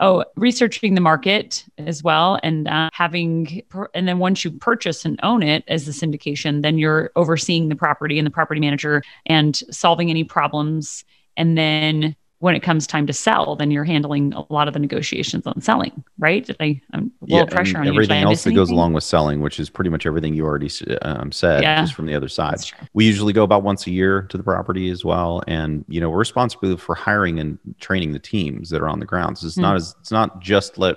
Oh, 0.01 0.23
researching 0.38 0.95
the 0.95 1.01
market 1.01 1.65
as 1.77 2.01
well, 2.01 2.39
and 2.41 2.69
uh, 2.69 2.89
having, 2.93 3.62
and 3.93 4.07
then 4.07 4.17
once 4.17 4.45
you 4.45 4.51
purchase 4.51 5.03
and 5.03 5.19
own 5.23 5.43
it 5.43 5.65
as 5.67 5.85
the 5.85 5.91
syndication, 5.91 6.62
then 6.62 6.77
you're 6.77 7.12
overseeing 7.17 7.67
the 7.67 7.75
property 7.75 8.17
and 8.17 8.25
the 8.25 8.31
property 8.31 8.62
manager 8.62 9.03
and 9.25 9.57
solving 9.71 10.09
any 10.09 10.23
problems. 10.23 11.03
And 11.35 11.57
then 11.57 12.15
when 12.39 12.56
it 12.56 12.62
comes 12.62 12.88
time 12.88 13.06
to 13.06 13.12
sell, 13.13 13.56
then 13.58 13.69
you're 13.69 13.84
handling 13.84 14.34
a 14.34 14.45
lot 14.52 14.67
of 14.69 14.73
the 14.73 14.80
negotiations 14.80 15.45
on 15.45 15.60
selling, 15.62 16.04
right? 16.17 16.45
Did 16.45 16.56
I, 16.62 16.80
I'm 16.93 17.12
a 17.21 17.25
little 17.25 17.47
pressure 17.47 17.80
on 17.80 17.88
everything 17.88 18.23
else 18.23 18.43
that 18.45 18.54
goes 18.54 18.69
along 18.71 18.93
with 18.93 19.04
selling, 19.04 19.41
which 19.41 19.60
is 19.60 19.69
pretty 19.69 19.89
much 19.89 20.06
everything 20.06 20.34
you 20.34 20.45
already 20.45 20.69
um, 21.02 21.32
said, 21.34 21.63
Yeah. 21.63 21.82
just 21.82 21.93
from 21.93 22.06
the 22.06 22.15
other 22.15 22.30
side. 22.30 22.60
We 22.93 23.06
usually 23.06 23.34
go 23.34 23.43
about 23.43 23.63
once 23.63 23.88
a 23.88 23.91
year 23.91 24.21
to 24.23 24.38
the 24.38 24.43
property 24.43 24.89
as 24.89 25.04
well, 25.04 25.43
and 25.47 25.84
you 25.89 25.99
know 25.99 26.10
we're 26.10 26.17
responsible 26.17 26.78
for 26.78 26.95
hiring 26.95 27.39
and 27.39 27.60
training 27.80 28.13
the 28.13 28.19
teams 28.19 28.69
that 28.69 28.82
are 28.82 28.88
on 28.89 28.99
the 28.99 29.06
ground. 29.06 29.38
So 29.38 29.47
it's 29.47 29.56
Hmm. 29.56 29.62
not 29.63 29.75
as 29.75 29.95
it's 29.99 30.12
not 30.12 30.39
just 30.41 30.78
let 30.78 30.95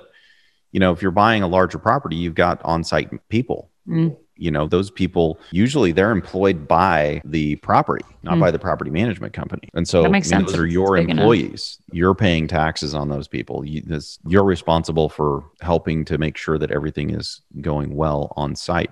you 0.70 0.78
know 0.78 0.92
if 0.92 1.02
you're 1.02 1.10
buying 1.10 1.42
a 1.42 1.48
larger 1.48 1.78
property, 1.78 2.16
you've 2.16 2.34
got 2.36 2.62
on-site 2.64 3.10
people. 3.28 3.68
Mm. 3.88 4.16
You 4.36 4.50
know 4.50 4.66
those 4.66 4.90
people 4.90 5.38
usually 5.50 5.92
they're 5.92 6.10
employed 6.10 6.66
by 6.66 7.20
the 7.24 7.56
property, 7.56 8.04
not 8.22 8.34
Hmm. 8.34 8.40
by 8.40 8.50
the 8.50 8.58
property 8.58 8.90
management 8.90 9.32
company, 9.34 9.68
and 9.74 9.86
so 9.86 10.02
That 10.02 10.10
makes 10.10 10.32
I 10.32 10.38
mean, 10.38 10.46
sense. 10.46 10.52
those 10.52 10.60
are 10.60 10.66
your 10.66 10.96
It's 10.96 11.10
employees. 11.10 11.78
You're 11.92 12.14
paying 12.14 12.48
taxes 12.48 12.94
on 12.94 13.08
those 13.08 13.28
people. 13.28 13.64
You, 13.64 13.82
this, 13.82 14.18
you're 14.26 14.44
responsible 14.44 15.08
for 15.08 15.44
helping 15.60 16.04
to 16.06 16.18
make 16.18 16.36
sure 16.36 16.58
that 16.58 16.70
everything 16.70 17.10
is 17.10 17.42
going 17.60 17.94
well 17.94 18.32
on 18.36 18.56
site. 18.56 18.90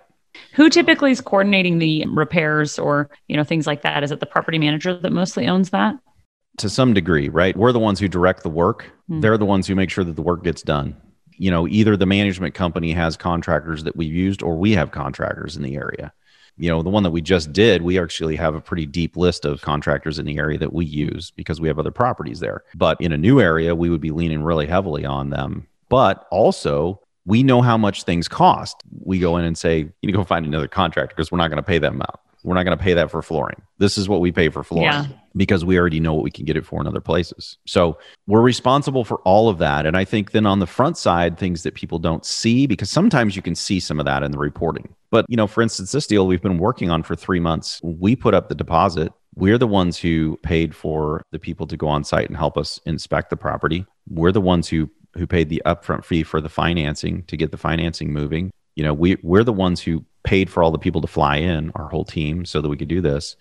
Who 0.54 0.68
typically 0.70 1.10
is 1.10 1.20
coordinating 1.20 1.78
the 1.78 2.04
repairs 2.08 2.78
or 2.78 3.10
you 3.28 3.36
know 3.36 3.44
things 3.44 3.66
like 3.66 3.82
that? 3.82 4.04
Is 4.04 4.12
it 4.12 4.20
the 4.20 4.26
property 4.26 4.58
manager 4.58 4.96
that 4.96 5.12
mostly 5.12 5.46
owns 5.48 5.70
that? 5.70 5.96
to 6.58 6.68
some 6.68 6.92
degree, 6.92 7.30
right? 7.30 7.56
We're 7.56 7.72
the 7.72 7.78
ones 7.78 8.00
who 8.00 8.08
direct 8.08 8.42
the 8.42 8.50
work. 8.50 8.90
Hmm. 9.08 9.20
They're 9.20 9.38
the 9.38 9.46
ones 9.46 9.66
who 9.66 9.74
make 9.74 9.88
sure 9.88 10.04
that 10.04 10.16
the 10.16 10.20
work 10.22 10.44
gets 10.44 10.60
done. 10.60 10.94
You 11.40 11.50
know, 11.50 11.66
either 11.66 11.96
the 11.96 12.04
management 12.04 12.54
company 12.54 12.92
has 12.92 13.16
contractors 13.16 13.84
that 13.84 13.96
we've 13.96 14.12
used 14.12 14.42
or 14.42 14.56
we 14.56 14.72
have 14.72 14.90
contractors 14.90 15.56
in 15.56 15.62
the 15.62 15.74
area. 15.74 16.12
You 16.58 16.68
know, 16.68 16.82
the 16.82 16.90
one 16.90 17.02
that 17.04 17.12
we 17.12 17.22
just 17.22 17.50
did, 17.54 17.80
we 17.80 17.98
actually 17.98 18.36
have 18.36 18.54
a 18.54 18.60
pretty 18.60 18.84
deep 18.84 19.16
list 19.16 19.46
of 19.46 19.62
contractors 19.62 20.18
in 20.18 20.26
the 20.26 20.36
area 20.36 20.58
that 20.58 20.74
we 20.74 20.84
use 20.84 21.30
because 21.30 21.58
we 21.58 21.68
have 21.68 21.78
other 21.78 21.90
properties 21.90 22.40
there. 22.40 22.64
But 22.74 23.00
in 23.00 23.12
a 23.12 23.16
new 23.16 23.40
area, 23.40 23.74
we 23.74 23.88
would 23.88 24.02
be 24.02 24.10
leaning 24.10 24.42
really 24.42 24.66
heavily 24.66 25.06
on 25.06 25.30
them. 25.30 25.66
But 25.88 26.26
also, 26.30 27.00
we 27.24 27.42
know 27.42 27.62
how 27.62 27.78
much 27.78 28.02
things 28.02 28.28
cost. 28.28 28.82
We 29.02 29.18
go 29.18 29.38
in 29.38 29.46
and 29.46 29.56
say, 29.56 29.78
you 29.78 29.92
need 30.02 30.12
to 30.12 30.18
go 30.18 30.24
find 30.24 30.44
another 30.44 30.68
contractor 30.68 31.16
because 31.16 31.32
we're 31.32 31.38
not 31.38 31.48
going 31.48 31.56
to 31.56 31.62
pay 31.62 31.78
them 31.78 32.02
out. 32.02 32.20
We're 32.42 32.54
not 32.54 32.64
going 32.64 32.76
to 32.76 32.82
pay 32.82 32.94
that 32.94 33.10
for 33.10 33.22
flooring. 33.22 33.62
This 33.78 33.98
is 33.98 34.08
what 34.08 34.20
we 34.20 34.32
pay 34.32 34.48
for 34.48 34.62
flooring 34.62 34.84
Yeah. 34.86 35.06
because 35.36 35.64
we 35.64 35.78
already 35.78 36.00
know 36.00 36.14
what 36.14 36.24
we 36.24 36.30
can 36.30 36.44
get 36.44 36.56
it 36.56 36.64
for 36.66 36.80
in 36.80 36.86
other 36.86 37.00
places. 37.00 37.58
So 37.66 37.98
we're 38.26 38.40
responsible 38.40 39.04
for 39.04 39.16
all 39.18 39.48
of 39.48 39.58
that. 39.58 39.86
And 39.86 39.96
I 39.96 40.04
think 40.04 40.32
then 40.32 40.46
on 40.46 40.58
the 40.58 40.66
front 40.66 40.96
side, 40.96 41.38
things 41.38 41.62
that 41.62 41.74
people 41.74 41.98
don't 41.98 42.24
see, 42.24 42.66
because 42.66 42.90
sometimes 42.90 43.36
you 43.36 43.42
can 43.42 43.54
see 43.54 43.80
some 43.80 43.98
of 43.98 44.06
that 44.06 44.22
in 44.22 44.30
the 44.30 44.38
reporting. 44.38 44.94
But, 45.10 45.26
you 45.28 45.36
know, 45.36 45.46
for 45.46 45.62
instance, 45.62 45.92
this 45.92 46.06
deal 46.06 46.26
we've 46.26 46.42
been 46.42 46.58
working 46.58 46.90
on 46.90 47.02
for 47.02 47.14
three 47.16 47.40
months, 47.40 47.80
we 47.82 48.16
put 48.16 48.34
up 48.34 48.48
the 48.48 48.54
deposit. 48.54 49.12
We're 49.34 49.58
the 49.58 49.66
ones 49.66 49.96
who 49.98 50.38
paid 50.42 50.74
for 50.74 51.22
the 51.30 51.38
people 51.38 51.66
to 51.68 51.76
go 51.76 51.88
on 51.88 52.04
site 52.04 52.28
and 52.28 52.36
help 52.36 52.58
us 52.58 52.80
inspect 52.86 53.30
the 53.30 53.36
property. 53.36 53.86
We're 54.08 54.32
the 54.32 54.40
ones 54.40 54.68
who 54.68 54.90
who 55.16 55.26
paid 55.26 55.48
the 55.48 55.60
upfront 55.66 56.04
fee 56.04 56.22
for 56.22 56.40
the 56.40 56.48
financing 56.48 57.24
to 57.24 57.36
get 57.36 57.50
the 57.50 57.56
financing 57.56 58.12
moving. 58.12 58.52
You 58.76 58.84
know, 58.84 58.94
we 58.94 59.16
we're 59.22 59.42
the 59.44 59.52
ones 59.52 59.80
who 59.80 60.04
paid 60.22 60.50
for 60.50 60.62
all 60.62 60.70
the 60.70 60.78
people 60.78 61.00
to 61.00 61.06
fly 61.06 61.36
in, 61.36 61.70
our 61.74 61.88
whole 61.88 62.04
team, 62.04 62.44
so 62.44 62.60
that 62.60 62.68
we 62.68 62.76
could 62.76 62.88
do 62.88 63.00
this. 63.00 63.36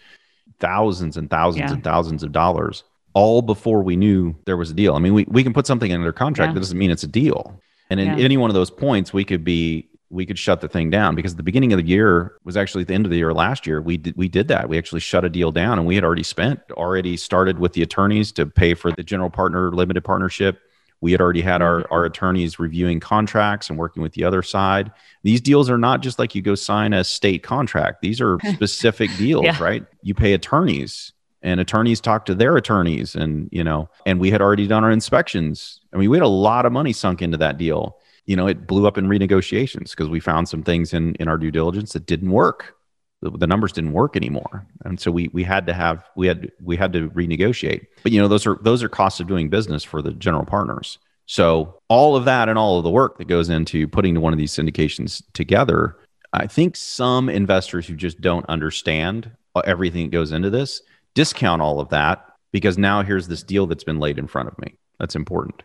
Thousands 0.60 1.18
and 1.18 1.30
thousands 1.30 1.70
Yeah. 1.70 1.74
and 1.76 1.84
thousands 1.84 2.24
of 2.24 2.32
dollars, 2.32 2.84
all 3.14 3.42
before 3.42 3.82
we 3.82 3.96
knew 3.96 4.36
there 4.46 4.58
was 4.58 4.72
a 4.72 4.74
deal. 4.74 4.96
I 4.96 5.00
mean, 5.00 5.14
we, 5.14 5.26
we 5.30 5.44
can 5.44 5.54
put 5.54 5.68
something 5.68 5.92
under 5.92 6.12
contract, 6.12 6.50
Yeah. 6.50 6.54
that 6.56 6.60
doesn't 6.60 6.78
mean 6.78 6.92
it's 6.92 7.04
a 7.04 7.08
deal. 7.08 7.60
And 7.90 8.00
in 8.00 8.08
Yeah. 8.08 8.24
any 8.26 8.38
one 8.38 8.50
of 8.50 8.54
those 8.54 8.70
points, 8.72 9.14
we 9.14 9.24
could 9.24 9.44
be 9.44 9.86
we 10.12 10.26
could 10.26 10.40
shut 10.40 10.60
the 10.60 10.68
thing 10.68 10.90
down 10.90 11.14
because 11.14 11.36
the 11.36 11.44
beginning 11.44 11.72
of 11.72 11.78
the 11.78 11.86
year 11.86 12.34
was 12.44 12.58
actually 12.58 12.84
the 12.84 12.96
end 12.96 13.06
of 13.06 13.12
the 13.12 13.18
year 13.18 13.32
last 13.32 13.68
year. 13.68 13.80
We 13.80 13.96
did 13.98 14.18
we 14.18 14.28
did 14.28 14.48
that. 14.48 14.68
We 14.68 14.76
actually 14.76 15.02
shut 15.02 15.24
a 15.24 15.30
deal 15.30 15.52
down 15.52 15.78
and 15.78 15.88
we 15.88 15.94
had 15.94 16.04
already 16.04 16.24
spent 16.24 16.60
already 16.72 17.16
started 17.16 17.60
with 17.60 17.74
the 17.74 17.84
attorneys 17.84 18.32
to 18.32 18.48
pay 18.48 18.74
for 18.74 18.92
the 18.92 19.04
general 19.04 19.30
partner 19.30 19.72
limited 19.72 20.04
partnership. 20.04 20.60
We 21.02 21.12
had 21.12 21.22
already 21.22 21.42
had 21.42 21.62
our, 21.62 21.82
mm-hmm. 21.82 21.94
our 21.94 22.06
attorneys 22.06 22.60
reviewing 22.60 23.00
contracts 23.00 23.70
and 23.70 23.80
working 23.80 24.04
with 24.04 24.14
the 24.14 24.24
other 24.24 24.42
side. 24.42 24.92
These 25.24 25.42
deals 25.42 25.70
are 25.70 25.78
not 25.78 26.02
just 26.02 26.20
like 26.20 26.36
you 26.36 26.42
go 26.42 26.56
sign 26.56 26.94
a 26.94 27.04
state 27.04 27.44
contract. 27.44 28.02
These 28.02 28.22
are 28.22 28.38
specific 28.54 29.10
deals, 29.18 29.46
Yeah. 29.46 29.64
right? 29.64 29.86
You 30.02 30.14
pay 30.14 30.34
attorneys 30.34 31.14
and 31.42 31.60
attorneys 31.60 32.02
talk 32.02 32.26
to 32.26 32.36
their 32.36 32.58
attorneys 32.58 33.16
and 33.16 33.48
you 33.52 33.64
know 33.64 33.90
and 34.06 34.20
we 34.20 34.30
had 34.30 34.42
already 34.42 34.68
done 34.68 34.84
our 34.84 34.92
inspections 34.92 35.80
i 35.94 35.98
mean 35.98 36.10
we 36.10 36.18
had 36.18 36.24
a 36.24 36.28
lot 36.28 36.66
of 36.66 36.72
money 36.72 36.92
sunk 36.92 37.22
into 37.22 37.38
that 37.38 37.58
deal 37.58 37.98
you 38.26 38.36
know 38.36 38.48
it 38.48 38.68
blew 38.68 38.86
up 38.88 38.98
in 38.98 39.08
renegotiations 39.08 39.92
because 39.92 40.10
we 40.10 40.20
found 40.20 40.50
some 40.50 40.64
things 40.64 40.94
in 40.94 41.16
in 41.16 41.28
our 41.28 41.38
due 41.38 41.52
diligence 41.52 41.94
that 41.94 42.06
didn't 42.06 42.32
work 42.32 42.76
the, 43.22 43.48
numbers 43.48 43.72
didn't 43.74 43.94
work 43.94 44.16
anymore. 44.16 44.66
And 44.86 45.00
so 45.00 45.12
we 45.12 45.30
we 45.34 45.44
had 45.44 45.68
to 45.68 45.74
have 45.74 46.06
we 46.16 46.28
had 46.28 46.52
we 46.62 46.78
had 46.78 46.94
to 46.94 47.10
renegotiate. 47.10 47.88
But 48.04 48.12
you 48.12 48.22
know 48.22 48.28
those 48.28 48.46
are 48.48 48.58
those 48.62 48.84
are 48.84 48.90
costs 48.90 49.20
of 49.20 49.28
doing 49.28 49.50
business 49.50 49.84
for 49.84 50.02
the 50.02 50.12
general 50.12 50.46
partners. 50.46 51.00
So 51.26 51.80
all 51.90 52.16
of 52.16 52.26
that 52.26 52.50
and 52.50 52.58
all 52.58 52.78
of 52.78 52.84
the 52.84 52.90
work 52.90 53.18
that 53.18 53.28
goes 53.28 53.50
into 53.50 53.88
putting 53.88 54.20
one 54.20 54.34
of 54.34 54.40
these 54.40 54.54
syndications 54.54 55.22
together 55.34 55.98
i 56.34 56.48
think 56.48 56.76
some 56.76 57.30
investors 57.30 57.88
who 57.88 57.96
just 57.96 58.22
don't 58.22 58.46
understand 58.50 59.32
everything 59.66 60.06
that 60.06 60.12
goes 60.12 60.32
into 60.32 60.50
this 60.50 60.82
discount 61.16 61.62
all 61.62 61.80
of 61.80 61.90
that 61.90 62.26
because 62.52 62.78
now 62.78 63.04
here's 63.04 63.28
this 63.28 63.44
deal 63.44 63.68
that's 63.68 63.84
been 63.84 64.00
laid 64.00 64.18
in 64.18 64.28
front 64.28 64.48
of 64.48 64.58
me. 64.60 64.76
That's 65.00 65.16
important 65.16 65.64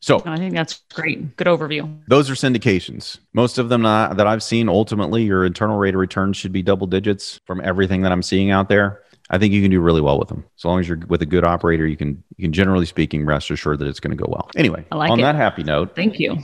so 0.00 0.22
I 0.24 0.36
think 0.38 0.54
that's 0.54 0.82
great. 0.94 1.36
Good 1.36 1.46
overview. 1.46 2.00
those 2.08 2.30
are 2.30 2.34
syndications. 2.34 3.18
Most 3.34 3.58
of 3.58 3.68
them 3.68 3.84
uh, 3.84 4.14
that 4.14 4.26
I've 4.26 4.42
seen, 4.42 4.68
ultimately, 4.68 5.24
your 5.24 5.44
internal 5.44 5.78
rate 5.78 5.94
of 5.94 6.00
return 6.00 6.32
should 6.32 6.52
be 6.52 6.62
double 6.62 6.86
digits 6.86 7.38
from 7.46 7.60
everything 7.62 8.02
that 8.02 8.12
I'm 8.12 8.22
seeing 8.22 8.50
out 8.50 8.68
there. 8.68 9.02
I 9.28 9.38
think 9.38 9.52
you 9.52 9.62
can 9.62 9.70
do 9.70 9.80
really 9.80 10.00
well 10.00 10.18
with 10.18 10.28
them. 10.28 10.44
As 10.58 10.64
long 10.64 10.80
as 10.80 10.88
you're 10.88 10.98
with 11.06 11.22
a 11.22 11.26
good 11.26 11.44
operator, 11.44 11.86
you 11.86 11.96
can, 11.96 12.22
you 12.36 12.44
can 12.44 12.52
generally 12.52 12.86
speaking, 12.86 13.24
rest 13.24 13.50
assured 13.50 13.78
that 13.78 13.86
it's 13.86 14.00
going 14.00 14.16
to 14.16 14.20
go 14.20 14.28
well. 14.28 14.50
Anyway, 14.56 14.84
I 14.90 14.96
like 14.96 15.10
on 15.10 15.20
it. 15.20 15.22
that 15.22 15.36
happy 15.36 15.62
note, 15.62 15.94
Thank 15.94 16.18
you. 16.18 16.38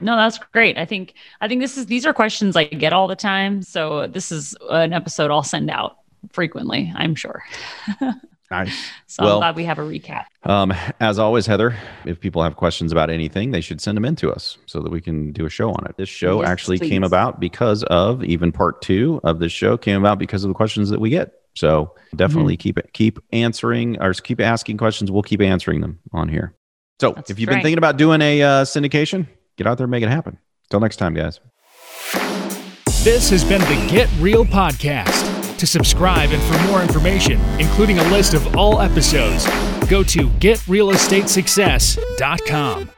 No, 0.00 0.16
that's 0.16 0.38
great. 0.38 0.76
I 0.76 0.84
think 0.84 1.14
I 1.40 1.46
think 1.46 1.60
this 1.60 1.76
is 1.76 1.86
these 1.86 2.04
are 2.06 2.12
questions 2.12 2.56
I 2.56 2.64
get 2.64 2.92
all 2.92 3.06
the 3.06 3.14
time. 3.14 3.62
So 3.62 4.06
this 4.06 4.32
is 4.32 4.56
an 4.70 4.92
episode 4.92 5.30
I'll 5.30 5.42
send 5.42 5.70
out 5.70 5.98
frequently, 6.32 6.92
I'm 6.96 7.14
sure. 7.14 7.42
Nice. 8.50 8.90
So 9.10 9.24
well, 9.24 9.34
I'm 9.36 9.40
glad 9.40 9.56
we 9.56 9.64
have 9.64 9.78
a 9.78 9.82
recap. 9.82 10.26
Um, 10.44 10.72
as 11.00 11.18
always, 11.18 11.46
Heather, 11.46 11.74
if 12.04 12.20
people 12.20 12.42
have 12.42 12.56
questions 12.56 12.92
about 12.92 13.08
anything, 13.08 13.52
they 13.52 13.62
should 13.62 13.80
send 13.80 13.96
them 13.96 14.04
in 14.04 14.16
to 14.16 14.30
us 14.30 14.58
so 14.66 14.80
that 14.82 14.92
we 14.92 15.00
can 15.00 15.32
do 15.32 15.46
a 15.46 15.48
show 15.48 15.70
on 15.70 15.86
it. 15.86 15.96
This 15.96 16.10
show 16.10 16.42
yes, 16.42 16.50
actually 16.50 16.78
please. 16.78 16.90
came 16.90 17.02
about 17.02 17.40
because 17.40 17.84
of 17.84 18.22
even 18.22 18.52
part 18.52 18.82
two 18.82 19.18
of 19.24 19.38
this 19.38 19.50
show 19.50 19.78
came 19.78 19.98
about 19.98 20.18
because 20.18 20.44
of 20.44 20.48
the 20.48 20.54
questions 20.54 20.90
that 20.90 21.00
we 21.00 21.08
get. 21.08 21.32
So 21.56 21.94
definitely 22.14 22.54
mm-hmm. 22.54 22.60
keep 22.60 22.78
it, 22.78 22.92
keep 22.92 23.18
answering 23.32 24.00
or 24.00 24.12
keep 24.12 24.40
asking 24.40 24.76
questions. 24.76 25.10
We'll 25.10 25.22
keep 25.22 25.40
answering 25.40 25.80
them 25.80 25.98
on 26.12 26.28
here. 26.28 26.54
So 27.00 27.12
That's 27.12 27.30
if 27.30 27.40
you've 27.40 27.48
right. 27.48 27.56
been 27.56 27.62
thinking 27.62 27.78
about 27.78 27.96
doing 27.96 28.20
a 28.20 28.42
uh, 28.42 28.64
syndication, 28.64 29.26
get 29.56 29.66
out 29.66 29.78
there 29.78 29.86
and 29.86 29.90
make 29.90 30.04
it 30.04 30.10
happen. 30.10 30.38
Till 30.70 30.80
next 30.80 30.96
time, 30.96 31.14
guys. 31.14 31.40
This 33.02 33.30
has 33.30 33.42
been 33.42 33.62
the 33.62 33.88
Get 33.90 34.08
Real 34.20 34.44
Podcast. 34.44 35.27
To 35.58 35.66
subscribe 35.66 36.30
and 36.30 36.42
for 36.42 36.58
more 36.68 36.80
information, 36.82 37.40
including 37.58 37.98
a 37.98 38.08
list 38.10 38.32
of 38.32 38.56
all 38.56 38.80
episodes, 38.80 39.44
go 39.88 40.04
to 40.04 40.28
getrealestatesuccess.com. 40.28 42.97